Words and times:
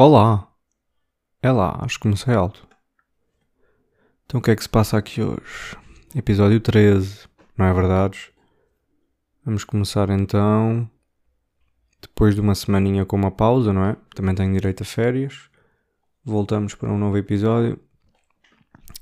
Olá! 0.00 0.48
É 1.42 1.50
lá, 1.50 1.76
acho 1.80 1.96
que 1.96 2.02
comecei 2.04 2.32
alto. 2.32 2.68
Então 4.24 4.38
o 4.38 4.40
que 4.40 4.52
é 4.52 4.54
que 4.54 4.62
se 4.62 4.68
passa 4.68 4.96
aqui 4.96 5.20
hoje? 5.20 5.76
Episódio 6.14 6.60
13, 6.60 7.26
não 7.56 7.66
é 7.66 7.74
verdade? 7.74 8.32
Vamos 9.44 9.64
começar 9.64 10.08
então. 10.10 10.88
Depois 12.00 12.36
de 12.36 12.40
uma 12.40 12.54
semaninha 12.54 13.04
com 13.04 13.16
uma 13.16 13.32
pausa, 13.32 13.72
não 13.72 13.86
é? 13.86 13.96
Também 14.14 14.36
tenho 14.36 14.52
direito 14.52 14.84
a 14.84 14.86
férias. 14.86 15.50
Voltamos 16.24 16.76
para 16.76 16.92
um 16.92 16.96
novo 16.96 17.18
episódio. 17.18 17.76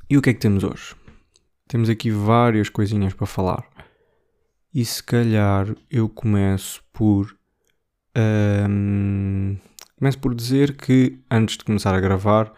E 0.08 0.16
o 0.16 0.22
que 0.22 0.30
é 0.30 0.32
que 0.32 0.40
temos 0.40 0.64
hoje? 0.64 0.96
Temos 1.68 1.90
aqui 1.90 2.10
várias 2.10 2.70
coisinhas 2.70 3.12
para 3.12 3.26
falar. 3.26 3.68
E 4.72 4.82
se 4.82 5.02
calhar 5.02 5.76
eu 5.90 6.08
começo 6.08 6.82
por. 6.90 7.36
ahm, 8.14 9.58
começo 9.96 10.18
por 10.18 10.34
dizer 10.34 10.76
que 10.76 11.18
antes 11.30 11.56
de 11.56 11.64
começar 11.64 11.94
a 11.94 12.00
gravar 12.00 12.52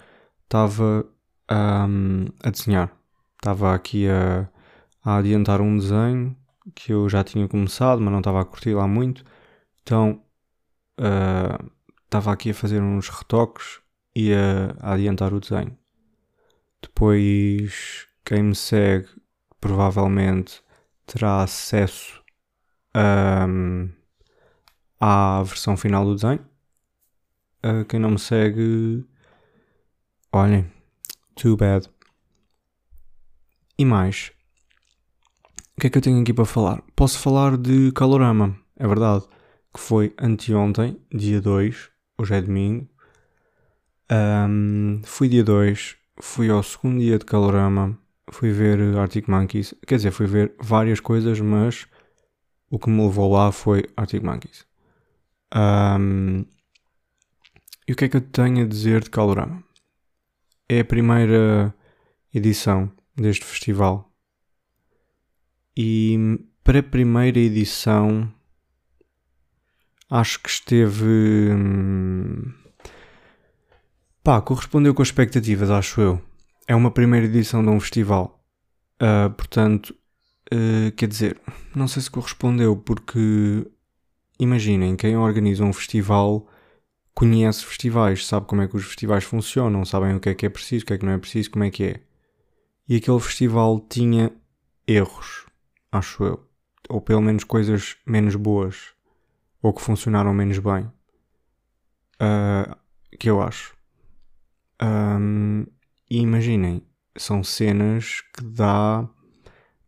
estava 0.44 1.06
ahm, 1.48 2.26
a 2.42 2.50
desenhar. 2.50 2.92
Estava 3.36 3.74
aqui 3.74 4.08
a, 4.08 4.48
a 5.04 5.16
adiantar 5.18 5.60
um 5.60 5.78
desenho 5.78 6.36
que 6.74 6.92
eu 6.92 7.08
já 7.08 7.24
tinha 7.24 7.48
começado, 7.48 8.00
mas 8.00 8.12
não 8.12 8.18
estava 8.18 8.40
a 8.40 8.44
curtir 8.44 8.74
lá 8.74 8.86
muito. 8.86 9.24
Então 9.82 10.22
ah, 10.98 11.58
estava 12.04 12.32
aqui 12.32 12.50
a 12.50 12.54
fazer 12.54 12.80
uns 12.82 13.08
retoques 13.08 13.80
e 14.14 14.32
a, 14.34 14.74
a 14.80 14.94
adiantar 14.94 15.32
o 15.32 15.40
desenho. 15.40 15.76
Depois, 16.82 18.06
quem 18.24 18.42
me 18.42 18.54
segue 18.54 19.08
provavelmente 19.60 20.62
terá 21.06 21.42
acesso 21.42 22.22
ahm, 22.94 23.88
à 25.00 25.42
versão 25.44 25.76
final 25.76 26.04
do 26.04 26.14
desenho. 26.14 26.44
Ah, 27.62 27.84
quem 27.88 27.98
não 27.98 28.12
me 28.12 28.18
segue, 28.20 29.04
olhem, 30.32 30.70
too 31.34 31.56
bad. 31.56 31.88
E 33.76 33.84
mais, 33.84 34.30
o 35.76 35.80
que 35.80 35.88
é 35.88 35.90
que 35.90 35.98
eu 35.98 36.02
tenho 36.02 36.20
aqui 36.20 36.32
para 36.32 36.44
falar? 36.44 36.82
Posso 36.94 37.18
falar 37.18 37.56
de 37.56 37.90
Calorama, 37.92 38.56
é 38.76 38.86
verdade, 38.86 39.24
que 39.74 39.80
foi 39.80 40.14
anteontem, 40.20 41.00
dia 41.12 41.40
2, 41.40 41.90
hoje 42.16 42.34
é 42.34 42.40
domingo. 42.40 42.88
Ahm, 44.08 45.00
fui 45.04 45.28
dia 45.28 45.42
2, 45.42 45.96
fui 46.20 46.48
ao 46.50 46.62
segundo 46.62 47.00
dia 47.00 47.18
de 47.18 47.24
Calorama, 47.24 47.98
fui 48.30 48.52
ver 48.52 48.96
Arctic 48.96 49.26
Monkeys, 49.26 49.74
quer 49.84 49.96
dizer, 49.96 50.12
fui 50.12 50.26
ver 50.26 50.54
várias 50.60 51.00
coisas, 51.00 51.40
mas 51.40 51.88
o 52.70 52.78
que 52.78 52.88
me 52.88 53.02
levou 53.02 53.32
lá 53.32 53.50
foi 53.50 53.84
Arctic 53.96 54.22
Monkeys. 54.22 54.64
Ahm, 55.52 56.44
e 57.88 57.92
o 57.92 57.96
que 57.96 58.04
é 58.04 58.08
que 58.08 58.18
eu 58.18 58.20
tenho 58.20 58.64
a 58.64 58.68
dizer 58.68 59.02
de 59.02 59.08
Calorama? 59.08 59.64
É 60.68 60.80
a 60.80 60.84
primeira 60.84 61.74
edição 62.34 62.92
deste 63.16 63.46
festival. 63.46 64.12
E 65.74 66.38
para 66.62 66.80
a 66.80 66.82
primeira 66.82 67.38
edição 67.38 68.30
acho 70.10 70.38
que 70.42 70.50
esteve. 70.50 71.50
hum, 71.50 72.52
Pá, 74.22 74.42
correspondeu 74.42 74.92
com 74.92 75.00
as 75.00 75.08
expectativas, 75.08 75.70
acho 75.70 76.02
eu. 76.02 76.22
É 76.66 76.74
uma 76.74 76.90
primeira 76.90 77.24
edição 77.24 77.62
de 77.62 77.70
um 77.70 77.80
festival. 77.80 78.44
Ah, 79.00 79.30
portanto, 79.30 79.94
ah, 80.52 80.90
quer 80.94 81.08
dizer, 81.08 81.40
não 81.74 81.88
sei 81.88 82.02
se 82.02 82.10
correspondeu, 82.10 82.76
porque 82.76 83.66
imaginem, 84.38 84.94
quem 84.94 85.16
organiza 85.16 85.64
um 85.64 85.72
festival 85.72 86.46
conhece 87.18 87.66
festivais, 87.66 88.24
sabe 88.24 88.46
como 88.46 88.62
é 88.62 88.68
que 88.68 88.76
os 88.76 88.84
festivais 88.84 89.24
funcionam, 89.24 89.84
sabem 89.84 90.14
o 90.14 90.20
que 90.20 90.28
é 90.28 90.34
que 90.36 90.46
é 90.46 90.48
preciso, 90.48 90.84
o 90.84 90.86
que 90.86 90.92
é 90.92 90.98
que 90.98 91.04
não 91.04 91.10
é 91.10 91.18
preciso, 91.18 91.50
como 91.50 91.64
é 91.64 91.70
que 91.70 91.82
é. 91.82 92.00
E 92.88 92.94
aquele 92.94 93.18
festival 93.18 93.80
tinha 93.80 94.30
erros, 94.86 95.44
acho 95.90 96.22
eu. 96.22 96.48
Ou 96.88 97.00
pelo 97.00 97.20
menos 97.20 97.42
coisas 97.42 97.96
menos 98.06 98.36
boas. 98.36 98.92
Ou 99.60 99.72
que 99.72 99.82
funcionaram 99.82 100.32
menos 100.32 100.60
bem. 100.60 100.88
Ah, 102.20 102.78
que 103.18 103.28
eu 103.28 103.42
acho. 103.42 103.74
Ahm, 104.78 105.64
e 106.08 106.20
imaginem, 106.20 106.86
são 107.16 107.42
cenas 107.42 108.20
que 108.32 108.44
dá 108.44 109.08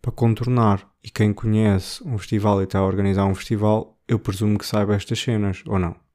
para 0.03 0.11
contornar. 0.11 0.85
E 1.01 1.09
quem 1.09 1.33
conhece 1.33 2.03
um 2.05 2.19
festival 2.19 2.61
e 2.61 2.65
está 2.65 2.81
a 2.81 2.85
organizar 2.85 3.25
um 3.27 3.37
festival, 3.37 3.97
eu 4.09 4.19
presumo 4.19 4.59
que 4.59 4.67
saiba 4.67 4.97
estas 4.97 5.21
cenas, 5.21 5.63
ou 5.65 5.79
não? 5.79 6.10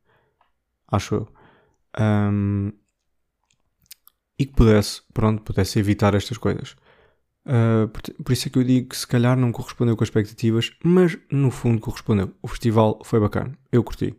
Acho 0.87 1.15
eu. 1.15 1.27
Ahm, 1.97 2.71
e 4.37 4.45
que 4.45 4.53
pudesse, 4.53 5.01
pronto, 5.13 5.41
pudesse 5.43 5.79
evitar 5.79 6.13
estas 6.13 6.37
coisas. 6.37 6.75
Ah, 7.45 7.87
por, 7.91 8.01
por 8.23 8.33
isso 8.33 8.47
é 8.47 8.51
que 8.51 8.57
eu 8.57 8.63
digo 8.63 8.89
que 8.89 8.97
se 8.97 9.07
calhar 9.07 9.37
não 9.37 9.51
correspondeu 9.51 9.95
com 9.95 10.03
as 10.03 10.09
expectativas, 10.09 10.71
mas 10.83 11.17
no 11.31 11.51
fundo 11.51 11.79
correspondeu. 11.79 12.33
O 12.41 12.47
festival 12.47 12.99
foi 13.05 13.19
bacana, 13.19 13.57
eu 13.71 13.83
curti. 13.83 14.15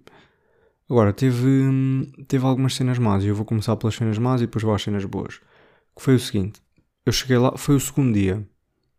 Agora, 0.89 1.13
teve, 1.13 1.49
teve 2.29 2.47
algumas 2.47 2.75
cenas 2.75 2.99
más 2.99 3.25
e 3.25 3.29
eu 3.29 3.35
vou 3.35 3.45
começar 3.45 3.77
pelas 3.77 3.97
cenas 3.97 4.19
más 4.19 4.41
e 4.41 4.47
depois 4.47 4.63
vou 4.63 4.75
às 4.75 4.83
cenas 4.83 5.05
boas. 5.05 5.41
Que 5.97 6.03
foi 6.03 6.15
o 6.15 6.21
seguinte: 6.21 6.63
eu 7.05 7.13
cheguei 7.13 7.39
lá, 7.39 7.57
foi 7.57 7.75
o 7.77 7.81
segundo 7.81 8.15
dia 8.15 8.49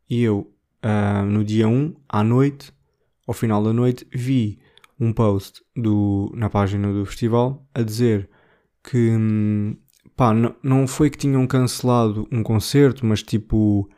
e 0.10 0.24
eu, 0.24 0.54
ah, 0.82 1.24
no 1.24 1.44
dia 1.44 1.68
1, 1.68 1.96
à 2.10 2.24
noite, 2.24 2.74
ao 3.26 3.34
final 3.34 3.64
da 3.64 3.74
noite, 3.74 4.06
vi 4.14 4.60
um 5.00 5.14
post 5.14 5.62
do, 5.76 6.32
na 6.36 6.50
página 6.50 6.92
do 6.92 7.06
festival 7.06 7.66
a 7.74 7.82
dizer 7.82 8.30
que 8.84 9.12
hum, 9.12 9.78
pá, 10.16 10.34
não 10.64 10.88
foi 10.88 11.10
que 11.10 11.18
tinham 11.18 11.46
cancelado 11.46 12.28
um 12.32 12.42
concerto, 12.42 13.06
mas 13.06 13.22
tipo 13.22 13.90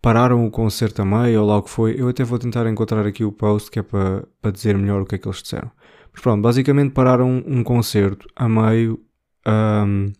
pararam 0.00 0.46
o 0.46 0.50
concerto 0.50 1.02
a 1.02 1.04
meio 1.04 1.42
ou 1.42 1.46
lá 1.46 1.58
o 1.58 1.62
que 1.62 1.70
foi. 1.70 1.94
Eu 1.98 2.08
até 2.08 2.24
vou 2.24 2.38
tentar 2.38 2.66
encontrar 2.66 3.06
aqui 3.06 3.24
o 3.24 3.32
post 3.32 3.70
que 3.70 3.78
é 3.78 3.82
para 3.82 4.26
para 4.40 4.50
dizer 4.50 4.76
melhor 4.76 5.02
o 5.02 5.06
que 5.06 5.16
é 5.16 5.18
que 5.18 5.28
eles 5.28 5.42
disseram. 5.42 5.70
Mas 6.12 6.22
pronto, 6.22 6.42
basicamente 6.42 6.92
pararam 6.92 7.42
um 7.46 7.62
concerto 7.62 8.26
a 8.34 8.48
meio 8.48 9.00
ahm, 9.46 10.12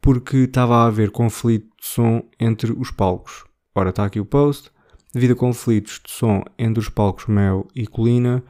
porque 0.00 0.38
estava 0.38 0.76
a 0.76 0.86
haver 0.86 1.10
conflito 1.10 1.66
de 1.80 1.86
som 1.86 2.22
entre 2.38 2.72
os 2.72 2.90
palcos. 2.90 3.44
Ora, 3.74 3.90
está 3.90 4.04
aqui 4.04 4.20
o 4.20 4.24
post. 4.24 4.70
Devido 5.12 5.32
a 5.32 5.36
conflitos 5.36 6.00
de 6.04 6.10
som 6.10 6.42
entre 6.58 6.80
os 6.80 6.88
palcos 6.88 7.26
Mel 7.26 7.66
e 7.74 7.86
Colina, 7.86 8.44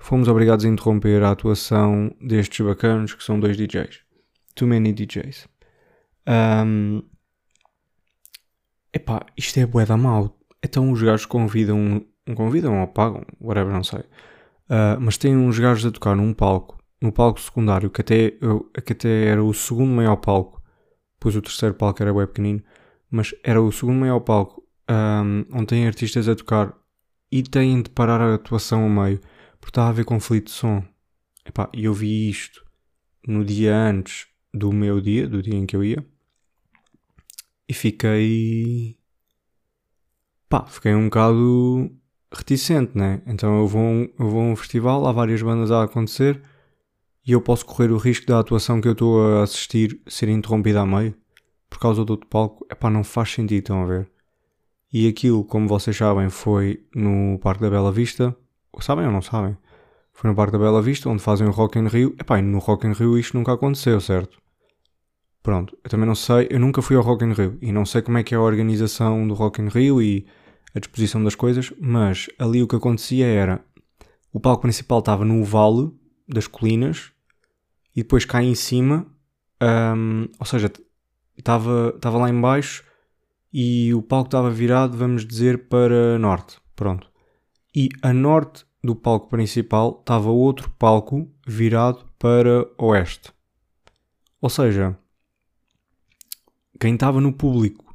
fomos 0.00 0.26
obrigados 0.26 0.64
a 0.64 0.68
interromper 0.68 1.22
a 1.22 1.30
atuação 1.30 2.12
destes 2.20 2.66
bacanos 2.66 3.14
que 3.14 3.22
são 3.22 3.38
dois 3.38 3.56
DJs. 3.56 4.00
Too 4.56 4.66
many 4.66 4.92
DJs. 4.92 5.46
Ahm, 6.26 7.02
epá, 8.92 9.24
isto 9.36 9.60
é 9.60 9.66
bué 9.66 9.86
da 9.86 9.96
mau. 9.96 10.36
Então 10.62 10.90
os 10.90 11.00
gajos 11.00 11.26
convidam, 11.26 12.04
convidam 12.34 12.80
ou 12.80 12.88
pagam, 12.88 13.24
whatever, 13.40 13.72
não 13.72 13.84
sei. 13.84 14.02
Ah, 14.68 14.96
mas 15.00 15.18
tem 15.18 15.36
uns 15.36 15.58
gajos 15.58 15.84
a 15.84 15.90
tocar 15.90 16.14
num 16.16 16.32
palco, 16.32 16.78
no 17.00 17.12
palco 17.12 17.40
secundário, 17.40 17.90
que 17.90 18.00
até, 18.00 18.32
que 18.84 18.92
até 18.92 19.24
era 19.26 19.42
o 19.42 19.52
segundo 19.52 19.90
maior 19.90 20.16
palco, 20.16 20.62
pois 21.18 21.34
o 21.36 21.42
terceiro 21.42 21.74
palco 21.74 22.02
era 22.02 22.14
bem 22.14 22.26
pequenino, 22.26 22.62
mas 23.10 23.34
era 23.42 23.60
o 23.60 23.72
segundo 23.72 23.98
maior 23.98 24.20
palco, 24.20 24.62
ahm, 24.88 25.44
onde 25.52 25.66
tem 25.66 25.86
artistas 25.86 26.28
a 26.28 26.36
tocar 26.36 26.74
e 27.32 27.42
têm 27.42 27.82
de 27.82 27.90
parar 27.90 28.20
a 28.20 28.34
atuação 28.34 28.86
a 28.86 28.88
meio, 28.88 29.20
porque 29.60 29.70
está 29.70 29.84
a 29.84 29.88
haver 29.88 30.04
conflito 30.04 30.46
de 30.46 30.52
som. 30.52 30.84
E 31.74 31.84
eu 31.84 31.94
vi 31.94 32.30
isto 32.30 32.64
no 33.26 33.44
dia 33.44 33.76
antes 33.76 34.26
do 34.52 34.72
meu 34.72 35.00
dia, 35.00 35.28
do 35.28 35.42
dia 35.42 35.54
em 35.54 35.66
que 35.66 35.76
eu 35.76 35.84
ia, 35.84 36.04
e 37.68 37.74
fiquei. 37.74 38.96
pá, 40.48 40.66
fiquei 40.66 40.94
um 40.94 41.04
bocado 41.04 41.90
reticente, 42.32 42.96
né? 42.96 43.22
Então 43.26 43.60
eu 43.60 43.66
vou, 43.66 43.82
eu 44.18 44.28
vou 44.28 44.40
a 44.40 44.44
um 44.44 44.56
festival, 44.56 45.06
há 45.06 45.12
várias 45.12 45.42
bandas 45.42 45.70
a 45.70 45.84
acontecer 45.84 46.42
e 47.26 47.32
eu 47.32 47.40
posso 47.40 47.66
correr 47.66 47.90
o 47.92 47.96
risco 47.98 48.26
da 48.26 48.40
atuação 48.40 48.80
que 48.80 48.88
eu 48.88 48.92
estou 48.92 49.24
a 49.24 49.42
assistir 49.42 50.00
ser 50.06 50.28
interrompida 50.28 50.80
a 50.80 50.86
meio 50.86 51.14
por 51.68 51.78
causa 51.78 52.04
do 52.04 52.10
outro 52.10 52.28
palco. 52.28 52.66
Epá, 52.70 52.90
não 52.90 53.04
faz 53.04 53.32
sentido, 53.32 53.60
estão 53.60 53.82
a 53.82 53.86
ver? 53.86 54.10
E 54.92 55.06
aquilo, 55.06 55.44
como 55.44 55.68
vocês 55.68 55.96
sabem, 55.96 56.28
foi 56.28 56.84
no 56.94 57.38
Parque 57.38 57.62
da 57.62 57.70
Bela 57.70 57.92
Vista. 57.92 58.36
Sabem 58.78 59.06
ou 59.06 59.12
não 59.12 59.22
sabem? 59.22 59.56
Foi 60.12 60.28
no 60.30 60.36
Parque 60.36 60.52
da 60.52 60.58
Bela 60.58 60.82
Vista, 60.82 61.08
onde 61.08 61.22
fazem 61.22 61.46
o 61.46 61.50
Rock 61.50 61.78
in 61.78 61.86
Rio. 61.86 62.14
Epá, 62.18 62.40
no 62.40 62.58
Rock 62.58 62.86
in 62.86 62.92
Rio 62.92 63.18
isto 63.18 63.36
nunca 63.36 63.52
aconteceu, 63.52 64.00
certo? 64.00 64.38
Pronto, 65.42 65.76
eu 65.82 65.90
também 65.90 66.06
não 66.06 66.14
sei, 66.14 66.48
eu 66.50 66.60
nunca 66.60 66.82
fui 66.82 66.96
ao 66.96 67.02
Rock 67.02 67.24
in 67.24 67.32
Rio 67.32 67.58
e 67.62 67.72
não 67.72 67.86
sei 67.86 68.02
como 68.02 68.18
é 68.18 68.22
que 68.22 68.34
é 68.34 68.36
a 68.36 68.42
organização 68.42 69.26
do 69.26 69.32
Rock 69.32 69.62
in 69.62 69.68
Rio 69.68 70.02
e 70.02 70.26
a 70.74 70.78
disposição 70.78 71.24
das 71.24 71.34
coisas, 71.34 71.72
mas 71.80 72.28
ali 72.38 72.62
o 72.62 72.68
que 72.68 72.76
acontecia 72.76 73.26
era 73.26 73.64
o 74.32 74.38
palco 74.38 74.62
principal 74.62 75.00
estava 75.00 75.24
no 75.24 75.42
vale 75.42 75.90
das 76.28 76.46
colinas 76.46 77.12
e 77.96 78.02
depois 78.02 78.24
cá 78.24 78.42
em 78.42 78.54
cima, 78.54 79.06
hum, 79.96 80.28
ou 80.38 80.46
seja, 80.46 80.70
estava 81.36 81.92
estava 81.96 82.18
lá 82.18 82.28
em 82.28 82.40
baixo 82.40 82.84
e 83.52 83.92
o 83.94 84.02
palco 84.02 84.28
estava 84.28 84.50
virado, 84.50 84.96
vamos 84.96 85.26
dizer, 85.26 85.68
para 85.68 86.18
norte, 86.18 86.58
pronto. 86.76 87.09
E 87.74 87.88
a 88.02 88.12
norte 88.12 88.64
do 88.82 88.96
palco 88.96 89.28
principal 89.28 89.98
estava 90.00 90.30
outro 90.30 90.70
palco 90.78 91.30
virado 91.46 92.04
para 92.18 92.66
oeste. 92.78 93.32
Ou 94.40 94.48
seja, 94.48 94.98
quem 96.80 96.94
estava 96.94 97.20
no 97.20 97.32
público, 97.32 97.94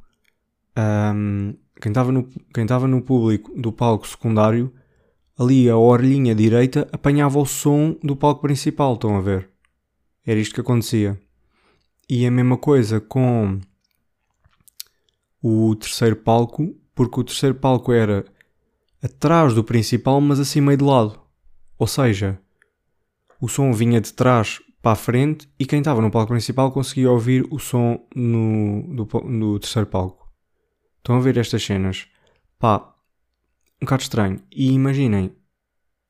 um, 0.78 1.54
quem 1.80 1.90
estava 1.90 2.12
no, 2.12 2.28
quem 2.54 2.62
estava 2.62 2.86
no 2.86 3.02
público 3.02 3.52
do 3.60 3.72
palco 3.72 4.06
secundário, 4.06 4.72
ali 5.38 5.68
a 5.68 5.76
orelhinha 5.76 6.34
direita 6.34 6.88
apanhava 6.92 7.38
o 7.38 7.44
som 7.44 7.96
do 8.02 8.16
palco 8.16 8.42
principal, 8.42 8.94
estão 8.94 9.16
a 9.16 9.20
ver? 9.20 9.50
Era 10.24 10.40
isto 10.40 10.54
que 10.54 10.60
acontecia. 10.60 11.20
E 12.08 12.24
a 12.24 12.30
mesma 12.30 12.56
coisa 12.56 13.00
com 13.00 13.60
o 15.42 15.74
terceiro 15.74 16.16
palco, 16.16 16.74
porque 16.94 17.20
o 17.20 17.24
terceiro 17.24 17.56
palco 17.56 17.92
era 17.92 18.24
atrás 19.06 19.54
do 19.54 19.64
principal, 19.64 20.20
mas 20.20 20.38
assim 20.38 20.60
meio 20.60 20.76
de 20.76 20.84
lado. 20.84 21.18
Ou 21.78 21.86
seja, 21.86 22.38
o 23.40 23.48
som 23.48 23.72
vinha 23.72 24.00
de 24.00 24.12
trás 24.12 24.60
para 24.82 24.92
a 24.92 24.96
frente 24.96 25.48
e 25.58 25.64
quem 25.64 25.78
estava 25.78 26.00
no 26.00 26.10
palco 26.10 26.32
principal 26.32 26.70
conseguia 26.70 27.10
ouvir 27.10 27.46
o 27.50 27.58
som 27.58 28.06
no, 28.14 28.82
do, 28.94 29.20
no 29.24 29.58
terceiro 29.58 29.88
palco. 29.88 30.30
Estão 30.98 31.16
a 31.16 31.20
ver 31.20 31.36
estas 31.38 31.62
cenas? 31.62 32.06
Pá, 32.58 32.94
um 33.80 33.84
bocado 33.84 34.02
estranho. 34.02 34.42
E 34.50 34.72
imaginem, 34.72 35.32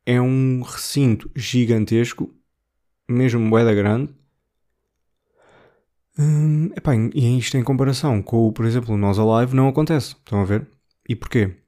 é 0.05 0.21
um 0.21 0.63
recinto 0.63 1.31
gigantesco, 1.35 2.33
mesmo 3.09 3.41
moeda 3.41 3.75
grande. 3.75 4.15
Hum, 6.19 6.71
epá, 6.75 6.95
e 6.95 7.39
isto 7.39 7.59
em 7.59 7.63
comparação 7.63 8.23
com, 8.23 8.51
por 8.53 8.65
exemplo, 8.65 8.95
o 8.95 8.99
Nós 8.99 9.19
Alive 9.19 9.55
não 9.55 9.69
acontece. 9.69 10.15
Estão 10.15 10.41
a 10.41 10.45
ver? 10.45 10.67
E 11.09 11.15
porquê? 11.15 11.66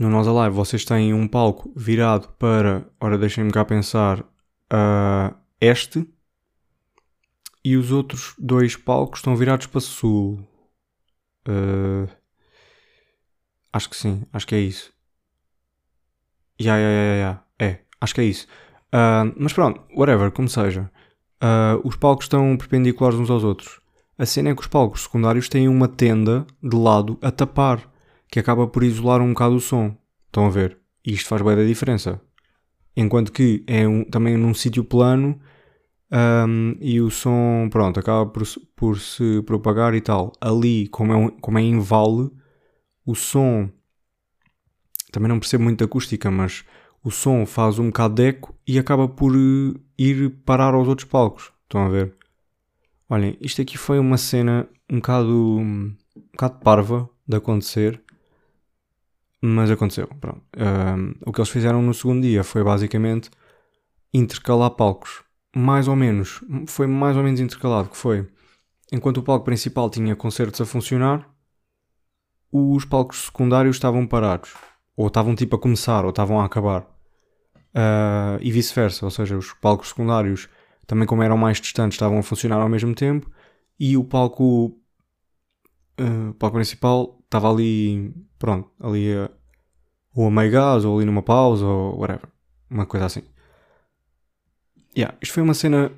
No 0.00 0.08
Nós 0.08 0.26
Alive 0.26 0.56
vocês 0.56 0.82
têm 0.82 1.12
um 1.12 1.28
palco 1.28 1.70
virado 1.76 2.26
para, 2.38 2.90
ora 2.98 3.18
deixem-me 3.18 3.52
cá 3.52 3.66
pensar, 3.66 4.20
uh, 4.20 5.36
este. 5.60 6.08
E 7.62 7.76
os 7.76 7.92
outros 7.92 8.34
dois 8.38 8.76
palcos 8.76 9.18
estão 9.18 9.36
virados 9.36 9.66
para 9.66 9.82
sul. 9.82 10.40
Uh, 11.46 12.08
acho 13.70 13.90
que 13.90 13.96
sim, 13.96 14.24
acho 14.32 14.46
que 14.46 14.54
é 14.54 14.60
isso. 14.60 14.90
Ya, 16.58 16.78
ya, 16.78 16.88
ya, 16.88 17.16
ya, 17.16 17.44
é, 17.58 17.80
acho 18.00 18.14
que 18.14 18.22
é 18.22 18.24
isso. 18.24 18.46
Uh, 18.86 19.30
mas 19.36 19.52
pronto, 19.52 19.82
whatever, 19.94 20.30
como 20.30 20.48
seja. 20.48 20.90
Uh, 21.44 21.86
os 21.86 21.94
palcos 21.94 22.24
estão 22.24 22.56
perpendiculares 22.56 23.18
uns 23.18 23.28
aos 23.28 23.44
outros. 23.44 23.82
A 24.16 24.24
cena 24.24 24.48
é 24.48 24.54
que 24.54 24.62
os 24.62 24.66
palcos 24.66 25.02
secundários 25.02 25.46
têm 25.50 25.68
uma 25.68 25.88
tenda 25.88 26.46
de 26.62 26.74
lado 26.74 27.18
a 27.20 27.30
tapar, 27.30 27.86
que 28.30 28.38
acaba 28.38 28.66
por 28.66 28.82
isolar 28.84 29.20
um 29.20 29.30
bocado 29.30 29.56
o 29.56 29.60
som. 29.60 29.96
Estão 30.26 30.46
a 30.46 30.50
ver? 30.50 30.78
E 31.04 31.12
isto 31.12 31.28
faz 31.28 31.42
bem 31.42 31.56
da 31.56 31.64
diferença. 31.64 32.20
Enquanto 32.96 33.32
que 33.32 33.64
é 33.66 33.86
um, 33.86 34.04
também 34.04 34.36
num 34.36 34.54
sítio 34.54 34.84
plano 34.84 35.40
um, 36.12 36.76
e 36.80 37.00
o 37.00 37.10
som, 37.10 37.68
pronto, 37.70 37.98
acaba 37.98 38.26
por, 38.26 38.42
por 38.76 38.98
se 38.98 39.42
propagar 39.42 39.94
e 39.94 40.00
tal. 40.00 40.32
Ali, 40.40 40.88
como 40.88 41.12
é, 41.12 41.16
um, 41.16 41.28
como 41.28 41.58
é 41.58 41.62
em 41.62 41.78
vale, 41.78 42.30
o 43.04 43.14
som 43.14 43.70
também 45.10 45.28
não 45.28 45.40
percebo 45.40 45.64
muito 45.64 45.82
acústica, 45.82 46.30
mas 46.30 46.64
o 47.02 47.10
som 47.10 47.46
faz 47.46 47.78
um 47.78 47.86
bocado 47.86 48.14
de 48.14 48.28
eco 48.28 48.54
e 48.66 48.78
acaba 48.78 49.08
por 49.08 49.34
uh, 49.34 49.80
ir 49.98 50.30
parar 50.44 50.74
aos 50.74 50.86
outros 50.86 51.08
palcos. 51.08 51.52
Estão 51.64 51.84
a 51.84 51.88
ver? 51.88 52.14
Olhem, 53.08 53.36
isto 53.40 53.60
aqui 53.60 53.76
foi 53.76 53.98
uma 53.98 54.16
cena 54.16 54.68
um 54.88 54.96
bocado, 54.96 55.58
um 55.58 55.94
bocado 56.32 56.60
parva 56.60 57.08
de 57.26 57.36
acontecer, 57.36 58.00
mas 59.40 59.70
aconteceu. 59.70 60.06
Pronto. 60.20 60.42
Um, 60.56 61.14
o 61.26 61.32
que 61.32 61.40
eles 61.40 61.50
fizeram 61.50 61.82
no 61.82 61.94
segundo 61.94 62.22
dia 62.22 62.44
foi 62.44 62.62
basicamente 62.62 63.30
intercalar 64.12 64.70
palcos. 64.70 65.22
Mais 65.54 65.88
ou 65.88 65.96
menos. 65.96 66.44
Foi 66.66 66.86
mais 66.86 67.16
ou 67.16 67.22
menos 67.22 67.40
intercalado. 67.40 67.88
Que 67.88 67.96
foi 67.96 68.26
enquanto 68.92 69.18
o 69.18 69.22
palco 69.22 69.44
principal 69.44 69.88
tinha 69.88 70.14
concertos 70.16 70.60
a 70.60 70.66
funcionar, 70.66 71.28
os 72.52 72.84
palcos 72.84 73.26
secundários 73.26 73.76
estavam 73.76 74.06
parados 74.06 74.54
ou 74.96 75.06
estavam 75.06 75.34
tipo 75.34 75.56
a 75.56 75.58
começar, 75.58 76.04
ou 76.04 76.10
estavam 76.10 76.40
a 76.40 76.44
acabar. 76.44 76.82
Uh, 77.72 78.36
e 78.40 78.50
vice-versa, 78.50 79.04
ou 79.04 79.10
seja, 79.10 79.36
os 79.36 79.52
palcos 79.54 79.88
secundários 79.88 80.48
também 80.86 81.06
como 81.06 81.22
eram 81.22 81.38
mais 81.38 81.60
distantes 81.60 81.94
estavam 81.94 82.18
a 82.18 82.22
funcionar 82.22 82.60
ao 82.60 82.68
mesmo 82.68 82.94
tempo 82.94 83.30
e 83.78 83.96
o 83.96 84.04
palco, 84.04 84.76
uh, 86.00 86.34
palco 86.34 86.56
principal 86.56 87.18
estava 87.24 87.50
ali, 87.50 88.14
pronto, 88.38 88.70
ali 88.80 89.12
a, 89.14 89.30
ou 90.14 90.26
a 90.26 90.30
meio 90.30 90.50
gás, 90.50 90.84
ou 90.84 90.96
ali 90.96 91.06
numa 91.06 91.22
pausa, 91.22 91.64
ou 91.64 91.98
whatever, 91.98 92.28
uma 92.68 92.86
coisa 92.86 93.06
assim. 93.06 93.22
Yeah, 94.96 95.16
isto 95.22 95.34
foi 95.34 95.42
uma 95.42 95.54
cena 95.54 95.92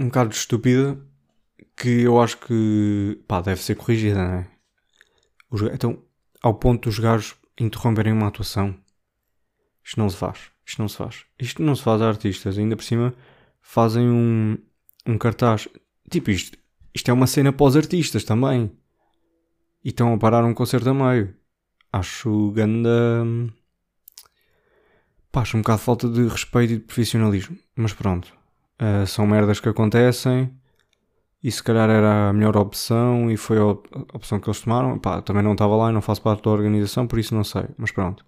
um 0.00 0.06
bocado 0.06 0.34
estúpida 0.34 0.98
que 1.76 2.02
eu 2.02 2.20
acho 2.20 2.38
que 2.38 3.20
pá, 3.26 3.40
deve 3.40 3.60
ser 3.60 3.76
corrigida, 3.76 4.22
não 4.22 4.34
é? 4.34 4.50
Os, 5.50 5.62
então, 5.62 6.02
ao 6.42 6.54
ponto 6.54 6.88
dos 6.88 6.98
gajos 6.98 7.36
interromperem 7.58 8.12
uma 8.12 8.28
atuação. 8.28 8.76
Isto 9.84 9.98
não 9.98 10.08
se 10.08 10.16
faz. 10.16 10.50
Isto 10.64 10.80
não 10.80 10.88
se 10.88 10.96
faz. 10.96 11.24
Isto 11.38 11.62
não 11.62 11.74
se 11.74 11.82
faz 11.82 12.00
a 12.02 12.08
artistas. 12.08 12.58
Ainda 12.58 12.76
por 12.76 12.84
cima 12.84 13.14
fazem 13.60 14.08
um, 14.08 14.56
um 15.06 15.18
cartaz. 15.18 15.68
Tipo 16.10 16.30
isto. 16.30 16.58
Isto 16.94 17.10
é 17.10 17.14
uma 17.14 17.26
cena 17.26 17.52
para 17.52 17.66
os 17.66 17.76
artistas 17.76 18.24
também. 18.24 18.70
E 19.84 19.88
estão 19.88 20.12
a 20.14 20.18
parar 20.18 20.44
um 20.44 20.54
concerto 20.54 20.90
a 20.90 20.94
meio. 20.94 21.34
Acho 21.92 22.50
ganda. 22.52 22.90
Pá, 25.30 25.42
acho 25.42 25.56
um 25.56 25.62
bocado 25.62 25.78
de 25.78 25.84
falta 25.84 26.08
de 26.08 26.26
respeito 26.28 26.72
e 26.72 26.76
de 26.76 26.84
profissionalismo. 26.84 27.58
Mas 27.74 27.92
pronto. 27.92 28.32
Uh, 28.80 29.06
são 29.06 29.26
merdas 29.26 29.60
que 29.60 29.68
acontecem 29.68 30.52
e 31.42 31.50
se 31.50 31.62
calhar 31.62 31.90
era 31.90 32.28
a 32.28 32.32
melhor 32.32 32.56
opção 32.56 33.30
e 33.30 33.36
foi 33.36 33.58
a 33.58 33.64
opção 33.64 34.38
que 34.38 34.48
eles 34.48 34.60
tomaram. 34.60 34.98
Pá, 34.98 35.20
também 35.20 35.42
não 35.42 35.52
estava 35.52 35.74
lá 35.74 35.90
e 35.90 35.92
não 35.92 36.00
faço 36.00 36.22
parte 36.22 36.44
da 36.44 36.50
organização, 36.50 37.06
por 37.06 37.18
isso 37.18 37.34
não 37.34 37.42
sei. 37.42 37.64
Mas 37.76 37.90
pronto, 37.90 38.24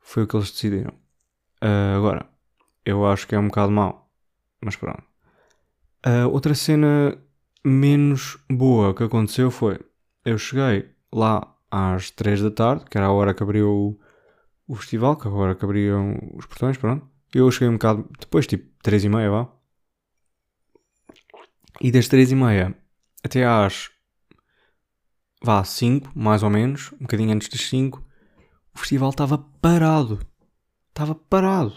foi 0.00 0.22
o 0.22 0.26
que 0.26 0.34
eles 0.34 0.50
decidiram. 0.50 0.92
Uh, 1.62 1.96
agora, 1.96 2.26
eu 2.84 3.06
acho 3.06 3.26
que 3.26 3.34
é 3.34 3.38
um 3.38 3.48
bocado 3.48 3.70
mau, 3.70 4.10
mas 4.62 4.76
pronto. 4.76 5.02
Uh, 6.06 6.28
outra 6.30 6.54
cena 6.54 7.18
menos 7.68 8.38
boa 8.50 8.94
que 8.94 9.02
aconteceu 9.02 9.50
foi: 9.50 9.78
eu 10.24 10.38
cheguei 10.38 10.90
lá 11.12 11.56
às 11.70 12.10
3 12.10 12.42
da 12.42 12.50
tarde, 12.50 12.84
que 12.90 12.96
era 12.96 13.06
a 13.06 13.12
hora 13.12 13.34
que 13.34 13.42
abriu 13.42 13.98
o, 14.66 14.74
festival, 14.76 15.16
que 15.16 15.28
agora 15.28 15.54
que 15.54 15.64
abriam 15.64 16.18
os 16.34 16.46
portões, 16.46 16.76
pronto. 16.76 17.08
Eu 17.34 17.50
cheguei 17.50 17.68
um 17.68 17.74
bocado 17.74 18.08
depois, 18.18 18.46
tipo 18.46 18.70
3 18.82 19.04
e 19.04 19.08
meia, 19.08 19.30
vá. 19.30 19.48
E 21.80 21.92
das 21.92 22.08
três 22.08 22.32
e 22.32 22.34
meia 22.34 22.76
até 23.22 23.44
às 23.44 23.90
vá, 25.42 25.62
5, 25.62 26.10
mais 26.14 26.42
ou 26.42 26.50
menos, 26.50 26.92
um 26.94 26.98
bocadinho 27.02 27.32
antes 27.32 27.48
das 27.48 27.68
5, 27.68 28.04
o 28.74 28.78
festival 28.78 29.10
estava 29.10 29.38
parado. 29.60 30.18
Estava 30.88 31.14
parado. 31.14 31.74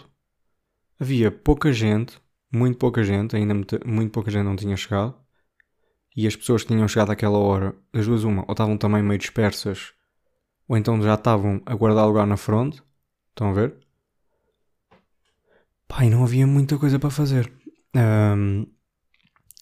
Havia 0.98 1.30
pouca 1.30 1.72
gente, 1.72 2.20
muito 2.52 2.78
pouca 2.78 3.04
gente, 3.04 3.36
ainda 3.36 3.54
muito 3.84 4.12
pouca 4.12 4.30
gente 4.30 4.44
não 4.44 4.56
tinha 4.56 4.76
chegado. 4.76 5.21
E 6.16 6.26
as 6.26 6.36
pessoas 6.36 6.62
que 6.62 6.68
tinham 6.68 6.86
chegado 6.88 7.10
àquela 7.10 7.38
hora, 7.38 7.74
das 7.92 8.06
duas 8.06 8.24
uma, 8.24 8.42
ou 8.46 8.52
estavam 8.52 8.76
também 8.76 9.02
meio 9.02 9.18
dispersas, 9.18 9.92
ou 10.68 10.76
então 10.76 11.00
já 11.02 11.14
estavam 11.14 11.60
a 11.64 11.74
guardar 11.74 12.06
lugar 12.06 12.26
na 12.26 12.36
fronte. 12.36 12.82
Estão 13.30 13.50
a 13.50 13.52
ver? 13.52 13.76
Pai, 15.88 16.08
não 16.08 16.22
havia 16.22 16.46
muita 16.46 16.78
coisa 16.78 16.98
para 16.98 17.10
fazer. 17.10 17.52
Um, 17.94 18.66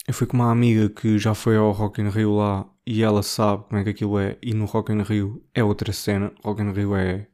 eu 0.07 0.13
fui 0.13 0.25
com 0.25 0.37
uma 0.37 0.51
amiga 0.51 0.89
que 0.89 1.17
já 1.19 1.33
foi 1.33 1.57
ao 1.57 1.71
Rock 1.71 2.01
in 2.01 2.09
Rio 2.09 2.35
lá 2.35 2.65
e 2.85 3.03
ela 3.03 3.21
sabe 3.23 3.65
como 3.65 3.79
é 3.79 3.83
que 3.83 3.89
aquilo 3.91 4.19
é. 4.19 4.37
E 4.41 4.53
no 4.53 4.65
Rock 4.65 4.91
in 4.91 5.01
Rio 5.01 5.43
é 5.53 5.63
outra 5.63 5.91
cena. 5.93 6.31
Rock 6.43 6.61
in 6.61 6.71
Rio 6.71 6.95
é. 6.95 7.27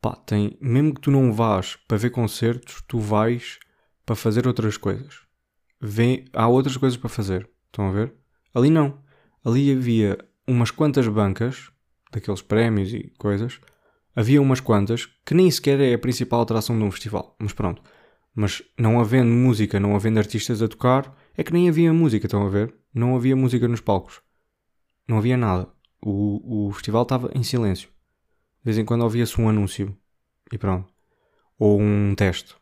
Pá, 0.00 0.16
tem. 0.16 0.56
Mesmo 0.60 0.94
que 0.94 1.00
tu 1.00 1.10
não 1.10 1.32
vás 1.32 1.76
para 1.88 1.98
ver 1.98 2.10
concertos, 2.10 2.82
tu 2.86 2.98
vais 2.98 3.58
para 4.06 4.16
fazer 4.16 4.46
outras 4.46 4.76
coisas. 4.76 5.20
Vem, 5.80 6.24
há 6.32 6.48
outras 6.48 6.76
coisas 6.76 6.96
para 6.96 7.08
fazer. 7.08 7.48
Estão 7.66 7.88
a 7.88 7.92
ver? 7.92 8.14
Ali 8.54 8.70
não. 8.70 8.98
Ali 9.44 9.72
havia 9.72 10.18
umas 10.46 10.70
quantas 10.70 11.06
bancas, 11.08 11.70
daqueles 12.12 12.42
prémios 12.42 12.92
e 12.92 13.12
coisas. 13.18 13.60
Havia 14.14 14.42
umas 14.42 14.60
quantas 14.60 15.06
que 15.24 15.34
nem 15.34 15.50
sequer 15.50 15.80
é 15.80 15.94
a 15.94 15.98
principal 15.98 16.42
atração 16.42 16.76
de 16.76 16.84
um 16.84 16.90
festival. 16.90 17.34
Mas 17.38 17.52
pronto. 17.52 17.82
Mas 18.34 18.62
não 18.78 19.00
havendo 19.00 19.30
música, 19.30 19.80
não 19.80 19.94
havendo 19.94 20.18
artistas 20.18 20.62
a 20.62 20.68
tocar 20.68 21.14
é 21.36 21.42
que 21.42 21.52
nem 21.52 21.68
havia 21.68 21.92
música, 21.92 22.26
estão 22.26 22.46
a 22.46 22.48
ver? 22.48 22.74
Não 22.94 23.16
havia 23.16 23.34
música 23.34 23.66
nos 23.66 23.80
palcos. 23.80 24.20
Não 25.08 25.18
havia 25.18 25.36
nada. 25.36 25.68
O, 26.04 26.68
o 26.68 26.72
festival 26.72 27.02
estava 27.02 27.30
em 27.34 27.42
silêncio. 27.42 27.88
De 27.88 28.64
vez 28.64 28.78
em 28.78 28.84
quando 28.84 29.02
ouvia-se 29.02 29.40
um 29.40 29.48
anúncio. 29.48 29.96
E 30.52 30.58
pronto. 30.58 30.92
Ou 31.58 31.80
um 31.80 32.14
teste. 32.14 32.54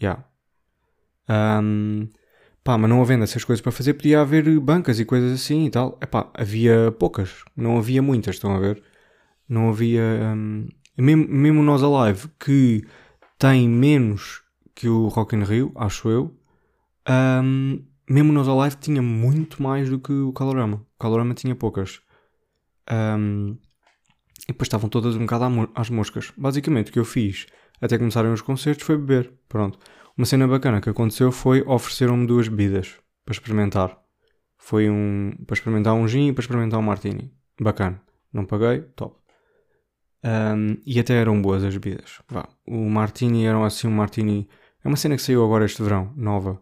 Yeah. 0.00 0.24
Um, 1.28 2.08
pá, 2.64 2.78
mas 2.78 2.88
não 2.88 3.02
havendo 3.02 3.24
essas 3.24 3.44
coisas 3.44 3.60
para 3.60 3.72
fazer, 3.72 3.94
podia 3.94 4.20
haver 4.20 4.58
bancas 4.60 5.00
e 5.00 5.04
coisas 5.04 5.32
assim 5.32 5.66
e 5.66 5.70
tal. 5.70 5.98
Epá, 6.00 6.30
havia 6.34 6.92
poucas. 6.98 7.44
Não 7.56 7.78
havia 7.78 8.02
muitas, 8.02 8.36
estão 8.36 8.54
a 8.54 8.58
ver? 8.58 8.82
Não 9.48 9.68
havia... 9.70 10.02
Um, 10.34 10.68
mesmo, 10.96 11.26
mesmo 11.28 11.62
nós 11.62 11.82
Alive, 11.82 12.28
que 12.38 12.84
tem 13.38 13.68
menos 13.68 14.42
que 14.74 14.88
o 14.88 15.08
Rock 15.08 15.34
in 15.34 15.42
Rio, 15.42 15.72
acho 15.74 16.08
eu, 16.08 16.36
um, 17.44 17.84
mesmo 18.08 18.32
nos 18.32 18.48
Alive 18.48 18.76
tinha 18.76 19.02
muito 19.02 19.62
mais 19.62 19.88
do 19.88 19.98
que 19.98 20.12
o 20.12 20.32
Calorama. 20.32 20.84
O 20.96 20.98
Calorama 20.98 21.34
tinha 21.34 21.54
poucas. 21.54 22.00
Um, 22.90 23.56
e 24.44 24.48
depois 24.48 24.66
estavam 24.66 24.88
todas 24.88 25.16
um 25.16 25.20
bocado 25.20 25.70
às 25.74 25.88
moscas. 25.88 26.32
Basicamente 26.36 26.90
o 26.90 26.92
que 26.92 26.98
eu 26.98 27.04
fiz 27.04 27.46
até 27.80 27.98
começarem 27.98 28.32
os 28.32 28.42
concertos 28.42 28.84
foi 28.84 28.96
beber. 28.96 29.32
Pronto. 29.48 29.78
Uma 30.16 30.26
cena 30.26 30.46
bacana 30.46 30.80
que 30.80 30.90
aconteceu 30.90 31.32
foi 31.32 31.62
ofereceram-me 31.62 32.26
duas 32.26 32.48
bebidas 32.48 32.96
para 33.24 33.32
experimentar. 33.32 33.98
Foi 34.58 34.88
um. 34.88 35.32
para 35.46 35.54
experimentar 35.54 35.94
um 35.94 36.06
gin 36.06 36.28
e 36.28 36.32
para 36.32 36.42
experimentar 36.42 36.78
um 36.78 36.82
martini. 36.82 37.32
Bacana. 37.60 38.00
Não 38.32 38.44
paguei, 38.44 38.82
top. 38.94 39.16
Um, 40.24 40.76
e 40.86 41.00
até 41.00 41.14
eram 41.14 41.42
boas 41.42 41.64
as 41.64 41.76
bebidas. 41.76 42.20
Vá. 42.28 42.48
O 42.66 42.88
martini 42.88 43.44
era 43.44 43.64
assim 43.66 43.88
um 43.88 43.92
martini. 43.92 44.48
É 44.84 44.88
uma 44.88 44.96
cena 44.96 45.16
que 45.16 45.22
saiu 45.22 45.44
agora 45.44 45.64
este 45.64 45.82
verão, 45.82 46.12
nova. 46.16 46.60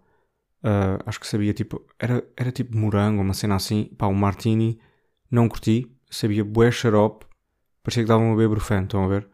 Uh, 0.62 1.02
acho 1.07 1.21
que 1.21 1.26
sabia 1.26 1.52
tipo. 1.52 1.85
Era, 1.99 2.25
era 2.37 2.50
tipo 2.50 2.76
morango, 2.76 3.23
uma 3.23 3.35
cena 3.35 3.57
assim. 3.57 3.85
Pá, 3.99 4.07
o 4.07 4.14
martini 4.14 4.80
não 5.30 5.49
curti. 5.49 5.87
Sabia 6.11 6.45
bué 6.45 6.71
xarope. 6.71 7.26
Parecia 7.83 8.02
que 8.02 8.09
davam 8.09 8.33
a 8.33 8.37
beber 8.37 8.49
brufante, 8.49 8.85
estão 8.85 9.04
a 9.04 9.09
ver? 9.09 9.28